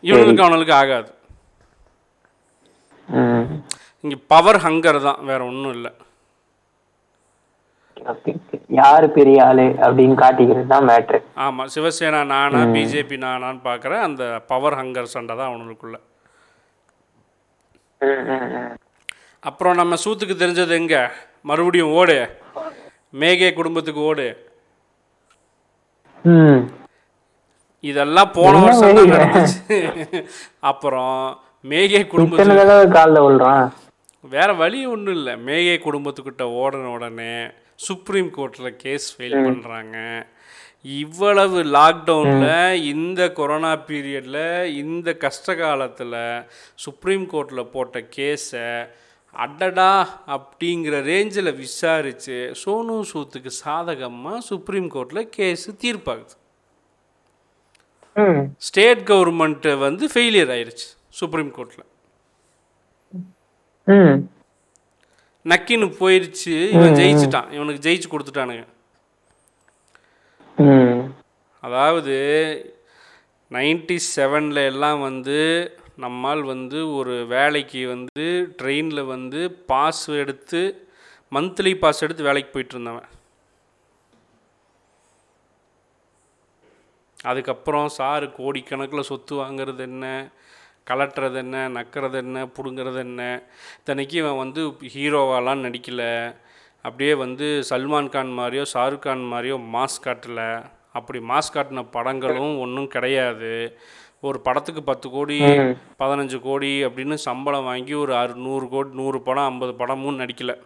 இவனுக்கு 0.00 0.42
அவனுக்கு 0.42 0.74
ஆகாது. 0.74 1.10
இங்கே 4.04 4.16
பவர் 4.32 4.58
ஹங்கர் 4.64 4.98
தான் 5.08 5.20
வேற 5.30 5.40
ஒன்றும் 5.50 5.74
இல்லை. 5.76 5.92
யாரு 8.78 9.06
பெரிய 9.16 9.38
ஆளு 9.48 9.64
அப்படின்னு 9.84 10.16
காட்டிக்கிறது 10.22 10.72
தான் 10.72 10.86
மேட்ரு 10.88 11.18
ஆமாம் 11.44 11.70
சிவசேனா 11.74 12.20
நானா 12.32 12.60
பிஜேபி 12.74 13.16
நானான்னு 13.24 13.62
பார்க்குற 13.68 13.92
அந்த 14.08 14.24
பவர் 14.50 14.76
ஹங்கர் 14.80 15.12
சண்டை 15.14 15.34
தான் 15.40 15.50
அவனுக்குள்ள. 15.50 15.96
அப்புறம் 19.42 19.78
நம்ம 19.80 19.94
சூத்துக்கு 20.04 20.34
தெரிஞ்சது 20.42 20.74
எங்க? 20.80 20.96
மறுபடியும் 21.50 21.94
ஓடு. 22.00 22.18
மேகே 23.22 23.48
குடும்பத்துக்கு 23.58 24.02
ஓடு. 24.10 24.26
இதெல்லாம் 27.90 28.30
போன 28.36 28.52
வருஷம் 28.64 28.96
தான் 28.98 29.08
மேகே? 29.10 29.16
நடந்துச்சு. 29.16 29.80
அப்புறம் 30.70 31.16
மேகே 31.70 32.00
குடும்பத்து 32.12 32.42
இத்தனை 32.42 32.54
தடவை 32.60 32.86
காலில் 32.94 33.24
விழுறான். 33.26 33.68
வேற 34.34 34.48
வழி 34.62 34.80
ஒன்றும் 34.94 35.16
இல்லை. 35.18 35.34
மேகே 35.48 35.76
குடும்பத்துக்கிட்ட 35.84 36.44
ஓடின 36.62 36.90
உடனே 36.96 37.34
சுப்ரீம் 37.84 38.28
கோர்ட்டில் 38.36 38.76
கேஸ் 38.82 39.06
ஃபைல் 39.14 39.36
பண்ணுறாங்க 39.46 39.98
இவ்வளவு 41.02 41.58
லாக்டவுனில் 41.76 42.82
இந்த 42.92 43.20
கொரோனா 43.38 43.70
பீரியடில் 43.88 44.44
இந்த 44.82 45.08
கஷ்ட 45.24 45.54
காலத்தில் 45.62 46.18
சுப்ரீம் 46.84 47.24
கோர்ட்டில் 47.32 47.70
போட்ட 47.74 48.00
கேஸை 48.16 48.66
அடடா 49.34 49.92
அப்படிங்கிற 50.36 51.00
ரேஞ்சில் 51.10 51.52
விசாரித்து 51.62 52.36
சோனு 52.62 52.96
சூத்துக்கு 53.12 53.52
சாதகமாக 53.62 54.42
சுப்ரீம் 54.50 54.90
கோர்ட்டில் 54.96 55.30
கேஸு 55.38 55.70
தீர்ப்பாகுது. 55.84 56.34
ஸ்டேட் 58.66 59.02
கவர்மெண்ட்டு 59.12 59.72
வந்து 59.86 60.06
ஃபெயிலியர் 60.12 60.52
ஆயிருச்சு. 60.56 60.86
சுப்ரீம் 61.18 61.52
கோர்ட்டில் 61.56 61.90
நக்கின்னு 65.52 65.86
போயிருச்சு 66.00 66.54
இவன் 66.74 66.96
ஜெயிச்சிட்டான். 67.00 67.48
இவனுக்கு 67.56 67.84
ஜெயிச்சு 67.86 68.08
கொடுத்துட்டானுங்க. 68.12 68.64
அதாவது 71.66 72.16
நைன்டி 73.56 73.96
செவனில் 74.14 74.60
எல்லாம் 74.70 75.00
வந்து 75.08 75.38
நம்மால் 76.04 76.42
வந்து 76.52 76.78
ஒரு 76.98 77.14
வேலைக்கு 77.34 77.82
வந்து 77.94 78.24
ட்ரெயினில் 78.60 79.02
வந்து 79.14 79.40
பாஸ் 79.72 80.06
எடுத்து 80.22 80.62
மந்த்லி 81.36 81.72
பாஸ் 81.82 82.02
எடுத்து 82.06 82.28
வேலைக்கு 82.28 82.50
போயிட்டு 82.54 82.74
இருந்தவன். 82.76 83.10
அதுக்கப்புறம் 87.30 87.88
சாரு 87.98 88.26
கோடிக்கணக்கில் 88.38 89.08
சொத்து 89.10 89.34
வாங்குறது 89.42 89.84
என்ன? 89.90 90.06
கலட்டுறது 90.90 91.38
என்ன 91.44 91.68
நக்கிறது 91.76 92.16
என்ன 92.24 92.46
பிடுங்கிறது 92.56 93.00
என்ன? 93.08 93.22
இத்தனைக்கு 93.78 94.16
இவன் 94.22 94.40
வந்து 94.42 94.62
ஹீரோவாலாம் 94.94 95.64
நடிக்கலை. 95.66 96.12
அப்படியே 96.86 97.14
வந்து 97.14 97.46
சல்மான் 97.70 98.08
கான் 98.14 98.32
மாதிரியோ 98.38 98.64
ஷாருக் 98.74 99.04
கான் 99.06 99.22
மாதிரியோ 99.32 99.58
மாஸ் 99.74 100.02
காட்டல. 100.06 100.40
அப்படி 100.92 101.20
மாஸ் 101.30 101.54
காட்டின 101.54 101.84
படங்களும் 101.90 102.54
ஒன்றும் 102.60 102.92
கிடையாது. 102.94 103.52
ஒரு 104.28 104.38
படத்துக்கு 104.40 104.82
பத்து 104.82 105.06
கோடி 105.10 105.38
பதினஞ்சு 106.02 106.38
கோடி 106.40 106.70
அப்படின்னு 106.86 107.16
சம்பளம் 107.28 107.68
வாங்கி 107.70 107.94
ஒரு 107.94 108.12
அறு 108.16 108.34
நூறு 108.44 108.66
கோடி 108.68 108.90
நூறு 109.00 109.18
படம் 109.22 109.48
ஐம்பது 109.50 109.74
படமும் 109.74 110.20
நடிக்கலை. 110.20 110.56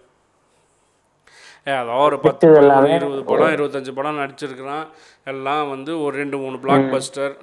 ஏ 1.68 1.72
அதோ 1.72 1.96
ஒரு 2.09 2.18
பத்து 2.20 2.46
படம், 2.52 2.90
இருபது 2.96 3.22
படம் 3.31 3.54
இருபத்தஞ்சு 3.57 3.92
படம் 3.92 4.18
நடிச்சிருக்கிறான். 4.18 4.87
எல்லாம் 5.24 5.64
வந்து 5.68 5.94
ஒரு 6.02 6.14
ரெண்டு 6.16 6.38
மூணு 6.38 6.59
பிளாக் 6.59 6.87
பஸ்டர் 6.94 7.35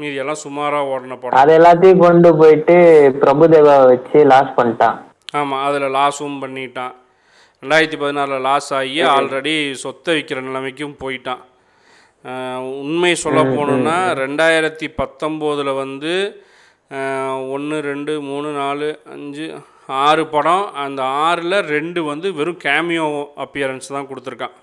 மீதி 0.00 0.22
எல்லாம் 0.22 0.42
சுமாராக 0.44 0.92
ஓடின 0.94 1.18
படம். 1.20 1.40
அது 1.42 1.52
எல்லாத்தையும் 1.58 2.02
கொண்டு 2.06 2.30
போயிட்டு 2.40 2.76
பிரபுதேவா 3.22 3.76
வச்சு 3.90 4.18
லாஸ் 4.32 4.56
பண்ணிட்டான். 4.58 4.98
ஆமாம் 5.40 5.62
அதில் 5.66 5.94
லாஸும் 5.98 6.40
பண்ணிட்டான். 6.44 6.94
ரெண்டாயிரத்தி 7.62 7.98
பதினாறில் 8.02 8.44
லாஸ் 8.48 8.70
ஆகி 8.80 9.00
ஆல்ரெடி 9.14 9.54
சொத்தை 9.84 10.12
விற்கிற 10.18 10.40
நிலைமைக்கும் 10.48 11.00
போயிட்டான். 11.02 11.42
உண்மை 12.84 13.10
சொல்ல 13.24 13.40
போகணுன்னா 13.50 13.98
ரெண்டாயிரத்தி 14.22 14.86
பத்தொம்போதில் 15.00 15.78
வந்து 15.82 16.14
ஒன்று 17.54 17.76
ரெண்டு 17.90 18.12
மூணு 18.28 18.48
நாலு 18.60 18.88
அஞ்சு 19.14 19.46
ஆறு 20.06 20.24
படம். 20.32 20.64
அந்த 20.84 21.00
ஆறில் 21.26 21.56
ரெண்டு 21.74 22.00
வந்து 22.08 22.28
வெறும் 22.38 22.58
கேமியோ 22.64 23.06
அப்பியரன்ஸ் 23.44 23.94
தான் 23.96 24.08
கொடுத்துருக்கான். 24.10 24.56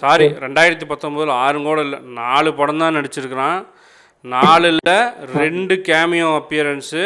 சாரி 0.00 0.26
ரெண்டாயிரத்தி 0.44 0.86
பத்தொம்போதில் 0.90 1.32
ஆறு 1.44 1.58
கூட 1.68 1.80
இல்லை. 1.86 1.98
நாலு 2.20 2.50
படம் 2.58 2.82
தான் 2.82 2.96
நடிச்சிருக்கிறான். 2.98 3.60
நாலில் 4.34 4.92
ரெண்டு 5.38 5.74
கேமியோ 5.88 6.28
அப்பியரன்ஸு 6.40 7.04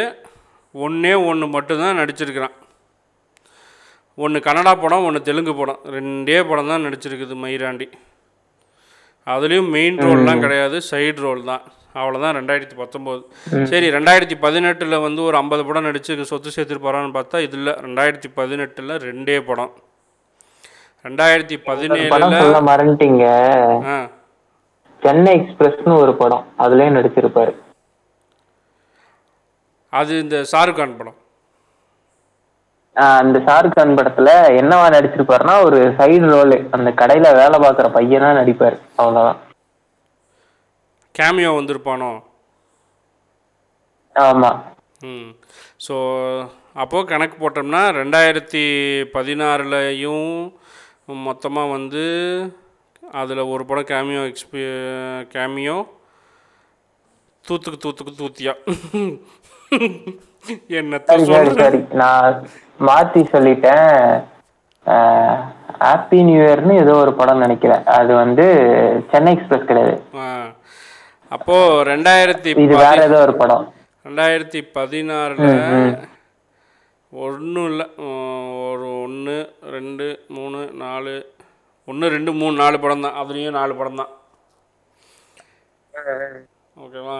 ஒன்றே 0.83 1.13
ஒன்று 1.29 1.47
மட்டும்தான் 1.55 1.99
நடிச்சிருக்கிறான். 2.01 2.55
ஒன்று 4.23 4.39
கன்னடா 4.47 4.73
படம் 4.83 5.05
ஒன்று 5.07 5.19
தெலுங்கு 5.29 5.53
படம். 5.59 5.79
ரெண்டே 5.95 6.39
படம் 6.49 6.71
தான் 6.71 6.85
நடிச்சிருக்குது 6.87 7.35
மயிராண்டி. 7.43 7.87
அதுலேயும் 9.27 9.71
மெயின் 9.75 10.01
ரோல்லாம் 10.05 10.43
கிடையாது 10.45 10.77
சைடு 10.89 11.21
ரோல் 11.25 11.43
தான். 11.51 11.63
அவ்வளோதான் 12.01 12.35
ரெண்டாயிரத்தி 12.39 12.75
பத்தொம்போது. 12.81 13.21
சரி 13.71 13.87
ரெண்டாயிரத்தி 13.95 14.35
பதினெட்டில் 14.45 15.03
வந்து 15.05 15.21
ஒரு 15.29 15.35
ஐம்பது 15.41 15.63
படம் 15.67 15.87
நடிச்சு 15.87 16.29
சொத்து 16.33 16.55
சேர்த்துருப்பாரான்னு 16.55 17.17
பார்த்தா 17.17 17.39
இதில் 17.47 17.73
ரெண்டாயிரத்தி 17.85 18.29
பதினெட்டில் 18.39 18.93
ரெண்டே 19.07 19.37
படம். 19.49 19.73
ரெண்டாயிரத்தி 21.05 21.55
பதினேழில் 21.69 22.67
மறந்துட்டீங்க. 22.71 23.25
சென்னை 25.03 25.31
எக்ஸ்பிரஸ்னு 25.39 25.95
ஒரு 26.03 26.13
படம் 26.21 26.45
அதுலயும் 26.63 26.97
நடிச்சிருப்பாரு. 26.97 27.53
அது 29.99 30.13
இந்த 30.23 30.37
ஷாருக் 30.51 30.79
கான் 30.79 30.97
படம். 30.99 31.17
அந்த 33.21 33.37
ஷாருக் 33.47 33.75
கான் 33.77 33.97
படத்துல 33.97 34.29
என்னவா 34.61 34.87
நடிச்சிருப்பாருன்னா 34.95 35.55
ஒரு 35.67 35.77
சைடு 35.99 36.25
ரோல் 36.33 36.55
அந்த 36.77 36.89
கடையில 37.01 37.27
வேலை 37.41 37.57
பார்க்குற 37.63 37.87
பையனா 37.97 38.29
நடிப்பாரு. 38.39 38.77
அவ்வளவுதான். 39.01 39.39
கேமியோ 41.19 41.51
வந்திருப்பானோ? 41.59 42.11
ஆமா. 44.15 44.51
ம். 45.11 45.29
ஸோ 45.85 45.95
அப்போது 46.83 47.09
கணக்கு 47.11 47.35
போட்டோம்னா 47.39 47.81
ரெண்டாயிரத்தி 48.01 48.63
பதினாறுலையும் 49.15 50.29
மொத்தமாக 51.05 51.71
வந்து 51.71 52.03
அதில் 53.11 53.37
ஒரு 53.37 53.65
படம் 53.65 53.83
கேமியோ 53.83 54.21
எக்ஸ்பி 54.23 54.61
கேமியோ 55.33 55.85
தூத்துக்கு 57.45 57.79
தூத்துக்கு 57.85 58.13
தூத்தியா? 58.17 58.53
சரி 61.55 61.85
நான் 61.91 62.47
மாத்தி 62.79 63.21
சொல்லிட்டேன். 63.33 64.23
ஹாப்பி 65.79 66.23
நியூ 66.23 66.41
இயர்னு 66.43 66.79
ஏதோ 66.79 66.93
ஒரு 66.93 67.13
படம் 67.13 67.37
நினைக்கிறேன். 67.37 67.83
அது 67.83 68.15
வந்து 68.15 68.45
சென்னை 69.11 69.33
எக்ஸ்பிரஸ் 69.33 69.65
கிடையாது. 69.65 70.01
ஆ. 70.15 70.45
அப்போ 71.27 71.83
ரெண்டாயிரத்தி 71.83 72.47
இது 72.47 72.75
வேற 72.75 73.03
ஏதோ 73.03 73.21
ஒரு 73.21 73.33
படம். 73.35 73.73
ரெண்டாயிரத்தி 74.07 74.61
பதினாறில் 74.73 76.12
ஒன்றும் 77.21 77.67
இல்லை. 77.71 77.85
ஒரு 78.67 78.85
ஒன்று 79.03 79.35
ரெண்டு 79.75 80.05
மூணு 80.35 80.59
நாலு. 80.83 81.15
ஒன்று 81.87 82.05
ரெண்டு 82.15 82.31
மூணு 82.39 82.55
நாலு 82.61 82.77
படம் 82.83 83.03
தான். 83.05 83.17
அதுலேயும் 83.21 83.57
நாலு 83.59 83.73
படம் 83.79 83.99
தான். 84.01 84.11
ஓகேவா? 86.83 87.17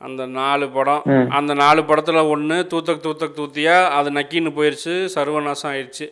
அந்த 0.00 0.22
நாலு 0.38 0.66
படம். 0.76 1.02
அந்த 1.38 1.52
நாலு 1.62 1.80
படத்தில் 1.88 2.28
ஒன்று 2.34 2.56
தூத்தக் 2.72 3.04
தூத்தக் 3.04 3.38
தூத்தியா 3.38 3.76
அது 3.98 4.10
நக்கின்னு 4.18 4.50
போயிடுச்சு 4.56 4.94
சர்வநாசம் 5.16 5.70
ஆயிடுச்சு 5.72 6.06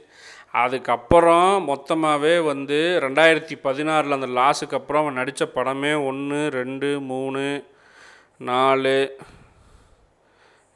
அதுக்கப்புறம் 0.63 1.51
மொத்தமாகவே 1.71 2.35
வந்து 2.51 2.79
ரெண்டாயிரத்தி 3.05 3.57
பதினாறில் 3.67 4.17
அந்த 4.17 4.29
லாஸுக்கு 4.39 4.79
அப்புறம் 4.79 5.03
அவன் 5.03 5.19
நடித்த 5.21 5.45
படமே 5.57 5.93
ஒன்று 6.11 6.41
ரெண்டு 6.61 6.89
மூணு 7.11 7.45
நாலு 8.51 8.97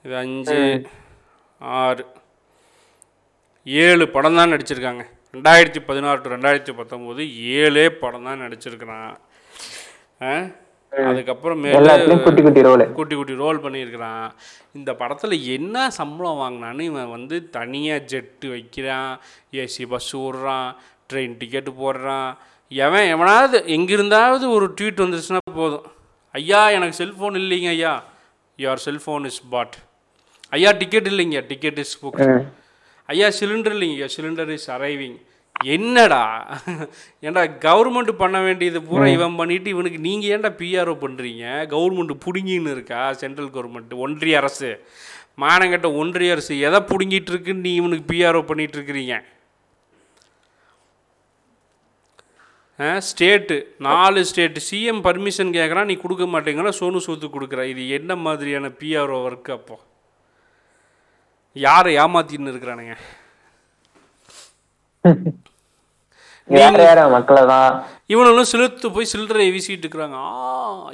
இது 0.04 0.14
அஞ்சு 0.16 0.58
ஆறு. 1.60 2.04
ஏழு 3.66 4.04
படம் 4.14 4.38
தான் 4.38 4.52
நடிச்சிருக்காங்க. 4.52 5.04
ரெண்டாயிரத்தி 5.34 5.80
பதினாறு 5.86 6.18
டு 6.22 6.34
ரெண்டாயிரத்தி 6.34 6.72
பத்தொம்போது 6.80 7.22
ஏழே 7.60 7.86
படம் 8.02 8.28
தான் 8.28 8.42
நடிச்சிருக்கிறான்? 8.44 9.14
அதுக்கப்புறம் 10.92 11.60
மேலே 11.62 11.76
எல்லாத்துலயும் 11.78 12.24
குட்டி 12.24 12.42
குட்டி 12.42 12.62
ரோல் 12.66 12.82
குட்டி 12.98 13.14
குட்டி 13.14 13.34
ரோல் 13.34 13.58
பண்ணியிருக்கிறான். 13.62 14.26
இந்த 14.78 14.90
படத்தில் 15.00 15.36
என்ன 15.56 15.90
சம்பளம் 16.00 16.40
வாங்கினான்னு 16.42 16.88
இவன் 16.90 17.14
வந்து 17.16 17.36
தனியாக 17.56 18.04
ஜெட்டு 18.12 18.48
வைக்கிறான் 18.54 19.10
ஏசி 19.62 19.86
பஸ் 19.92 20.12
விட்றான் 20.16 20.68
ட்ரெயின் 21.12 21.34
டிக்கெட்டு 21.40 21.72
போடுறான். 21.80 22.30
எவன் 22.68 23.08
எவனாவது 23.14 23.56
எங்கிருந்தாவது 23.76 24.44
ஒரு 24.50 24.68
ட்வீட் 24.80 25.02
வந்துருச்சுன்னா 25.04 25.42
போதும். 25.54 25.86
ஐயா 26.30 26.62
எனக்கு 26.76 27.04
செல்ஃபோன் 27.04 27.40
இல்லைங்க 27.42 27.70
ஐயா. 27.76 27.94
யுவர் 28.58 28.84
செல்ஃபோன் 28.86 29.24
இஸ் 29.30 29.42
பாட் 29.50 29.76
ஐயா 30.56 30.70
டிக்கெட் 30.80 31.08
இல்லைங்க 31.12 31.40
டிக்கெட் 31.52 31.78
இஸ் 31.84 31.94
புக் 32.02 32.20
ஐயா 33.08 33.28
சிலிண்டர் 33.38 33.74
இல்லைங்க 33.76 34.06
சிலிண்டர் 34.16 34.52
இஸ் 34.56 34.68
அரைவிங் 34.76 35.16
என்னடா? 35.74 36.22
ஏன்டா 37.26 37.42
கவர்மெண்ட் 37.64 38.10
பண்ண 38.22 38.36
வேண்டியது 38.46 38.78
பூரா 38.86 39.06
இவன் 39.16 39.36
பண்ணிட்டு 39.40 39.68
இவனுக்கு 39.74 39.98
நீங்கள் 40.06 40.32
ஏன்டா 40.34 40.50
பிஆர்ஓ 40.60 40.94
பண்ணுறீங்க 41.04 41.44
கவர்மெண்ட் 41.72 42.14
பிடுங்கின்னு 42.24 42.72
இருக்கா 42.76 43.02
சென்ட்ரல் 43.22 43.52
கவர்மெண்ட் 43.56 43.92
ஒன்றிய 44.04 44.40
அரசு. 44.40 44.70
மானங்கட்ட 45.42 45.88
ஒன்றிய 46.00 46.34
அரசு. 46.34 46.54
எதை 46.66 46.80
பிடுங்கிட்டு 46.90 47.32
இருக்குன்னு 47.32 47.64
நீ 47.66 47.72
இவனுக்கு 47.80 48.06
பிஆர்ஓ 48.12 48.42
பண்ணிட்டு 48.50 48.76
இருக்கிறீங்க? 48.78 49.14
ஸ்டேட்டு 53.08 53.56
நாலு 53.88 54.20
ஸ்டேட்டு 54.30 54.60
சிஎம் 54.68 55.02
பர்மிஷன் 55.08 55.56
கேட்குறான் 55.56 55.90
நீ 55.90 55.96
கொடுக்க 56.04 56.24
மாட்டேங்கிற 56.34 56.72
சோனு 56.80 57.00
சூத்து 57.06 57.28
கொடுக்குற. 57.36 57.62
இது 57.72 57.82
என்ன 57.98 58.12
மாதிரியான 58.26 58.72
பிஆர்ஓ 58.80 59.18
ஒர்க் 59.28 59.50
அப்போ? 59.58 59.76
யாரை 61.56 61.90
ஏமாத்தின்னு 62.04 62.52
இருக்கிறானுங்க? 62.52 62.94
இவனும் 68.12 68.48
சிலுத்து 68.52 68.86
போய் 68.94 69.10
சில்லறை 69.12 69.44
வீசிட்டு 69.54 69.84
இருக்கிறாங்க. 69.84 70.16
ஆ 70.30 70.40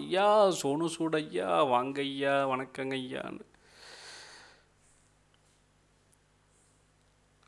ஐயா 0.01 0.27
சோனு 0.61 0.89
சூட் 0.95 1.17
ஐயா 1.21 1.49
வாங்க 1.73 1.99
ஐயா 2.11 2.35
வணக்கங்க 2.53 2.95
ஐயான்னு. 3.03 3.43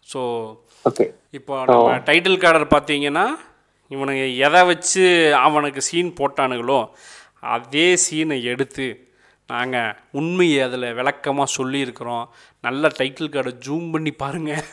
ஸோ 0.08 0.22
இப்போ 1.38 1.54
நம்ம 1.70 1.92
டைட்டில் 2.08 2.42
கார்டர் 2.44 2.66
பார்த்தீங்கன்னா 2.74 3.26
இவனுங்க 3.94 4.24
எதை 4.46 4.62
வச்சு 4.70 5.04
அவனுக்கு 5.46 5.80
சீன் 5.88 6.10
போட்டானுங்களோ 6.20 6.80
அதே 7.54 7.88
சீனை 8.04 8.38
எடுத்து 8.52 8.86
நாங்கள் 9.50 9.96
உண்மையை 10.18 10.58
அதில் 10.66 10.96
விளக்கமாக 10.98 11.54
சொல்லியிருக்கிறோம். 11.56 12.26
நல்ல 12.66 12.90
டைட்டில் 12.98 13.32
கார்டை 13.34 13.52
ஜூம் 13.66 13.86
பண்ணி 13.94 14.12
பாருங்கள் 14.22 14.64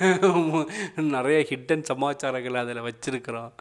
நிறைய 1.15 1.39
ஹிட்டன் 1.51 1.87
சமாச்சாரங்களை 1.91 2.59
அதில் 2.63 2.87
வச்சுருக்கிறோம். 2.87 3.51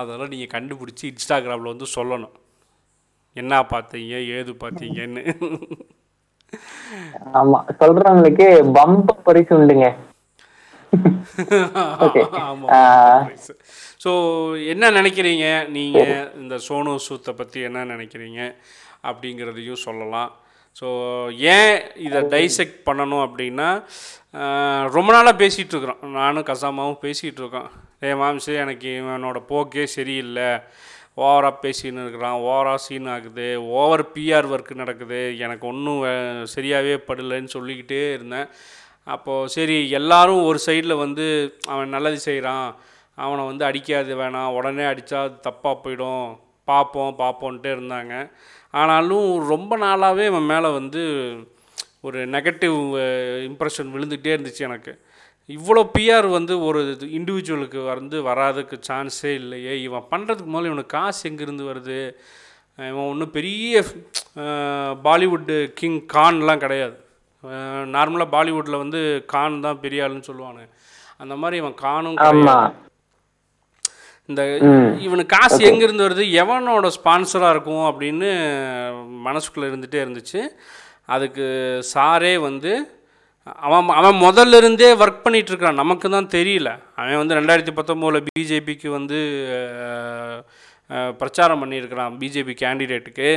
அதெல்லாம் 0.00 0.32
நீங்கள் 0.34 0.54
கண்டுபிடிச்சி 0.56 1.04
இன்ஸ்டாகிராமில் 1.12 1.72
வந்து 1.72 1.88
சொல்லணும். 1.96 2.34
என்ன 3.40 3.62
பார்த்தீங்க 3.74 4.14
ஏது 4.38 4.52
பார்த்தீங்கன்னு. 4.64 5.24
ஆமா 7.38 7.58
சொல்றவங்களுக்கு 7.80 8.46
பம்ப 8.76 9.16
பரிசு 9.26 9.54
உண்டுங்க 9.58 9.88
ஸோ 14.04 14.10
என்ன 14.72 14.90
நினைக்கிறீங்க? 14.98 15.46
நீங்கள் 15.74 16.12
இந்த 16.40 16.54
சோனு 16.66 16.92
சூத்தை 17.06 17.32
பற்றி 17.40 17.58
என்ன 17.68 17.84
நினைக்கிறீங்க? 17.94 18.40
அப்படிங்கிறதையும் 19.10 19.84
சொல்லலாம். 19.86 20.30
ஸோ 20.80 20.88
ஏன் 21.54 21.76
இதை 22.06 22.20
டைசெக்ட் 22.34 22.78
பண்ணணும் 22.88 23.24
அப்படின்னா 23.26 23.68
ரொம்ப 24.96 25.08
நாளாக 25.16 25.36
பேசிகிட்டு 25.42 25.74
இருக்கிறோம். 25.74 26.02
நானும் 26.18 26.48
கசாமாவும் 26.50 27.02
பேசிகிட்டு 27.04 27.40
இருக்கோம். 27.42 27.68
ஏ 28.06 28.10
மாம்சு 28.20 28.52
எனக்கு 28.64 28.88
இவனோட 29.00 29.38
போக்கே 29.50 29.84
சரியில்லை. 29.96 30.50
ஓவராக 31.26 31.54
பேசின்னு 31.62 32.02
இருக்கிறான். 32.04 32.36
ஓவராக 32.48 32.82
சீன் 32.86 33.08
ஆகுது. 33.14 33.46
ஓவர் 33.78 34.04
பிஆர் 34.16 34.48
ஒர்க் 34.54 34.70
நடக்குது. 34.82 35.20
எனக்கு 35.44 35.64
ஒன்றும் 35.70 36.02
சரியாகவே 36.54 36.96
படலைன்னு 37.08 37.54
சொல்லிக்கிட்டே 37.56 38.02
இருந்தேன். 38.16 38.50
அப்போது 39.14 39.50
சரி 39.56 39.78
எல்லாரும் 39.98 40.42
ஒரு 40.50 40.58
சைடில் 40.66 41.02
வந்து 41.04 41.26
அவன் 41.72 41.94
நல்லது 41.96 42.20
செய்கிறான் 42.28 42.68
அவனை 43.24 43.44
வந்து 43.50 43.64
அடிக்காது 43.70 44.12
வேணாம். 44.20 44.54
உடனே 44.58 44.84
அடித்தா 44.92 45.20
தப்பாக 45.46 45.76
போயிடும். 45.84 46.28
பார்ப்போம் 46.70 47.12
பார்ப்போன்ட்டே 47.22 47.70
இருந்தாங்க. 47.76 48.14
ஆனாலும் 48.80 49.28
ரொம்ப 49.52 49.72
நாளாகவே 49.84 50.24
அவன் 50.32 50.50
மேலே 50.52 50.68
வந்து 50.78 51.02
ஒரு 52.06 52.18
நெகட்டிவ் 52.34 52.78
இம்ப்ரெஷன் 53.48 53.92
விழுந்துகிட்டே 53.94 54.34
இருந்துச்சு 54.36 54.66
எனக்கு. 54.68 54.92
இவ்வளோ 55.48 55.82
பிஆர் 55.94 56.26
வந்து 56.36 56.54
ஒரு 56.68 56.80
இண்டிவிஜுவலுக்கு 57.18 57.80
வந்து 57.90 58.16
வராதுக்கு 58.28 58.76
சான்ஸே 58.88 59.32
இல்லையே. 59.40 59.74
இவன் 59.86 60.08
பண்ணுறதுக்கு 60.12 60.52
முதல்ல 60.54 60.70
இவனுக்கு 60.70 60.96
காசு 60.98 61.22
எங்கேருந்து 61.30 61.70
வருது? 61.70 61.98
இவன் 62.90 63.10
ஒன்றும் 63.12 63.34
பெரிய 63.38 63.82
பாலிவுட்டு 65.06 65.56
கிங் 65.80 66.00
கான்லாம் 66.16 66.64
கிடையாது. 66.64 66.96
நார்மலாக 67.94 68.34
பாலிவுட்டில் 68.36 68.82
வந்து 68.84 69.00
கான் 69.32 69.64
தான் 69.66 69.80
பெரிய 69.84 70.04
ஆளுன்னு 70.06 70.28
சொல்லுவாங்க 70.30 70.62
அந்த 71.22 71.34
மாதிரி 71.42 71.56
இவன் 71.62 71.80
கானும் 71.86 72.18
கிடையாது. 72.20 72.74
இந்த 74.30 74.42
இவனுக்கு 75.04 75.34
காசு 75.36 75.58
எங்கேருந்து 75.68 76.06
வருது? 76.06 76.24
எவனோட 76.40 76.86
ஸ்பான்சராக 76.96 77.52
இருக்கும் 77.54 77.84
அப்படின்னு 77.90 78.30
மனசுக்குள்ளே 79.26 79.68
இருந்துகிட்டே 79.68 80.00
இருந்துச்சு. 80.04 80.40
அதுக்கு 81.14 81.46
சாரே 81.92 82.32
வந்து 82.46 82.72
அவன் 83.66 83.94
அவன் 83.98 84.18
முதல்ல 84.24 84.58
இருந்தே 84.62 84.88
ஒர்க் 85.02 85.22
பண்ணிட்டு 85.26 85.50
இருக்கான். 85.52 85.80
நமக்கு 85.82 86.06
தான் 86.14 86.28
தெரியல. 86.34 86.70
அவன் 86.98 87.20
வந்து 87.20 87.38
ரெண்டாயிரத்தி 87.38 87.72
பத்தொம்போதில் 87.78 88.26
பிஜேபிக்கு 88.28 88.88
வந்து 88.96 89.18
பிரச்சாரம் 91.20 91.62
பண்ணியிருக்கிறான் 91.62 92.18
பிஜேபி 92.20 92.54
கேண்டிடேட்டுக்கு 92.62 93.30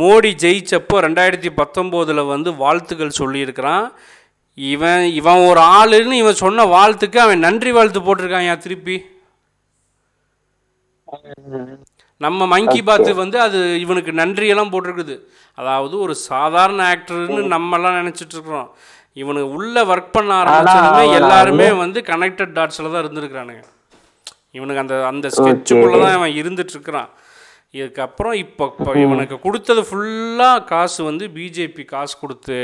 மோடி 0.00 0.30
ஜெயிச்சப்போ 0.42 0.96
ரெண்டாயிரத்தி 1.06 1.50
பத்தொம்போதில் 1.60 2.30
வந்து 2.34 2.52
வாழ்த்துக்கள் 2.62 3.18
சொல்லியிருக்கிறான். 3.20 3.86
இவன் 4.58 5.04
இவன் 5.20 5.42
ஒரு 5.48 5.62
ஆளுன்னு 5.78 6.20
இவன் 6.22 6.42
சொன்ன 6.44 6.66
வாழ்த்துக்கு 6.76 7.20
அவன் 7.24 7.44
நன்றி 7.46 7.72
வாழ்த்து 7.78 8.00
போட்டிருக்கான் 8.06 8.64
திருப்பி? 8.66 8.96
நம்ம 12.24 12.46
மங்கி 12.52 12.80
பாத்து 12.88 13.10
வந்து 13.22 13.38
அது 13.46 13.58
இவனுக்கு 13.84 14.12
நன்றியெல்லாம் 14.20 14.72
போட்டிருக்குது. 14.74 15.16
அதாவது 15.58 15.94
ஒரு 16.04 16.14
சாதாரண 16.30 16.80
ஆக்டர்னு 16.92 17.42
நம்மலாம் 17.54 17.98
நினைச்சிட்டு 18.00 18.36
இருக்கிறோம். 18.36 18.68
இவனுக்கு 19.22 19.54
உள்ள 19.58 19.84
ஒர்க் 19.92 20.14
பண்ண 20.16 20.30
ஆரம்பிச்சதுமே 20.42 21.04
எல்லாருமே 21.20 21.68
வந்து 21.82 22.00
கனெக்டட் 22.10 22.54
டாட்ஸில் 22.58 22.92
தான் 22.92 23.02
இருந்திருக்கிறானுங்க. 23.04 23.62
இவனுக்கு 24.58 24.82
அந்த 24.84 24.96
அந்த 25.10 25.26
ஸ்கெட்சுக்குள்ளே 25.36 25.98
தான் 26.04 26.16
அவன் 26.18 26.36
இருந்துட்டு 26.40 26.74
இருக்கிறான். 26.76 27.10
இதுக்கப்புறம் 27.78 28.36
இப்போ 28.44 28.64
இப்போ 28.78 28.90
இவனுக்கு 29.04 29.36
கொடுத்தது 29.46 29.80
ஃபுல்லாக 29.88 30.58
காசு 30.72 31.00
வந்து 31.10 31.24
பிஜேபி 31.36 31.84
காசு 31.94 32.14
கொடுத்து 32.22 32.58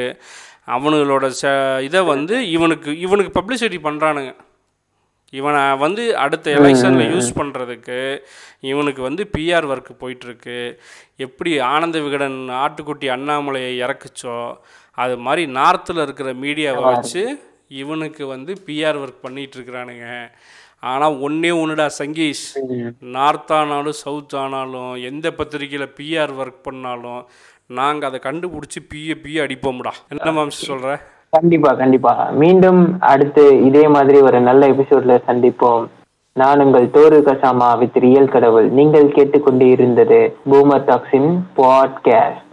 அவனுங்களோட 0.74 1.26
ச 1.40 1.52
இதை 1.86 2.00
வந்து 2.12 2.36
இவனுக்கு 2.56 2.90
இவனுக்கு 3.06 3.32
பப்ளிசிட்டி 3.38 3.78
பண்ணுறானுங்க 3.86 4.32
இவனை 5.32 5.62
வந்து 5.82 6.02
அடுத்த 6.24 6.46
எலெக்ஷனில் 6.58 7.10
யூஸ் 7.14 7.30
பண்ணுறதுக்கு 7.38 7.98
இவனுக்கு 8.70 9.02
வந்து 9.08 9.22
பிஆர் 9.34 9.68
ஒர்க் 9.72 9.92
போயிட்டுருக்கு. 10.02 10.56
எப்படி 11.26 11.50
ஆனந்த 11.74 11.98
விகடன் 12.06 12.38
ஆட்டுக்குட்டி 12.62 13.08
அண்ணாமலையை 13.16 13.72
இறக்குச்சோ 13.84 14.38
அது 14.98 15.14
மாதிரி 15.26 15.44
நார்த்தில் 15.58 16.02
இருக்கிற 16.06 16.30
மீடியாவை 16.44 16.82
வச்சு 16.88 17.22
இவனுக்கு 17.82 18.22
வந்து 18.34 18.52
பிஆர் 18.66 18.98
ஒர்க் 19.02 19.24
பண்ணிட்டு 19.26 19.56
இருக்கிறானுங்க 19.58 20.06
ஆனால் 20.90 21.16
ஒன்றே 21.26 21.50
ஒன்றுடா 21.60 21.86
சங்கீஷ். 22.00 22.44
நார்த் 23.16 23.52
ஆனாலும் 23.58 23.96
சவுத் 24.02 24.36
ஆனாலும் 24.42 24.92
எந்த 25.10 25.26
பத்திரிக்கையில் 25.38 25.94
பிஆர் 25.98 26.32
ஒர்க் 26.40 26.62
பண்ணாலும் 26.68 27.22
நாங்கள் 27.78 28.08
அதை 28.08 28.20
கண்டுபிடிச்சி 28.28 28.80
பிஏ 28.92 29.14
பிஏ 29.24 29.40
அடிப்போம்டா. 29.46 29.92
என்ன 30.14 30.28
மாம்ஸ் 30.38 30.60
சொல்கிற 30.70 30.92
கண்டிப்பா 31.30 31.70
கண்டிப்பா. 31.74 32.12
மீண்டும் 32.42 33.00
அடுத்து 33.00 33.64
இதே 33.64 33.88
மாதிரி 33.88 34.20
ஒரு 34.20 34.40
நல்ல 34.40 34.68
எபிசோட்ல 34.68 35.16
சந்திப்போம். 35.26 35.86
நான் 36.32 36.60
உங்கள் 36.60 36.86
தோரு 36.86 37.18
கசாமா 37.28 37.78
வித் 37.78 37.96
ரியல் 37.96 38.28
கடவுள். 38.28 38.68
நீங்கள் 38.78 39.12
கேட்டுக்கொண்டு 39.12 39.66
இருந்தது 39.70 40.36
boomer 40.50 40.86
toxin 40.90 41.30
podcast 41.56 42.46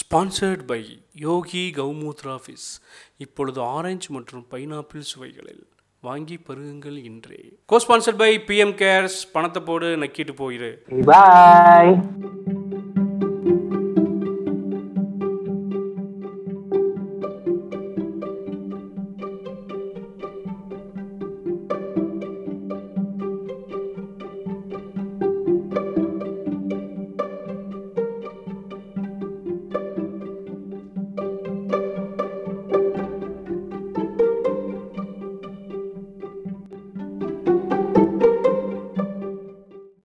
sponsored 0.00 0.64
by 0.66 0.82
Yogi 1.14 1.72
Gaumutra 1.76 2.36
fizz 2.44 2.68
இப்பொழுது 3.16 3.60
ஆரஞ்சு 3.60 4.12
மற்றும் 4.12 4.46
பைனாப்பிள் 4.50 5.08
சுவைகளில். 5.12 5.64
வாங்கி 6.00 6.36
பருகுங்கள் 6.48 6.98
இன்றே. 7.04 7.40
Go 7.66 7.80
sponsored 7.88 8.18
by 8.18 8.30
PM 8.46 8.76
cares 8.82 9.18
பணத்தை 9.32 9.62
போடு 9.62 9.86
நக்கிட்டு 9.96 10.34
போயிரு. 10.38 10.70
பாய் 11.04 12.00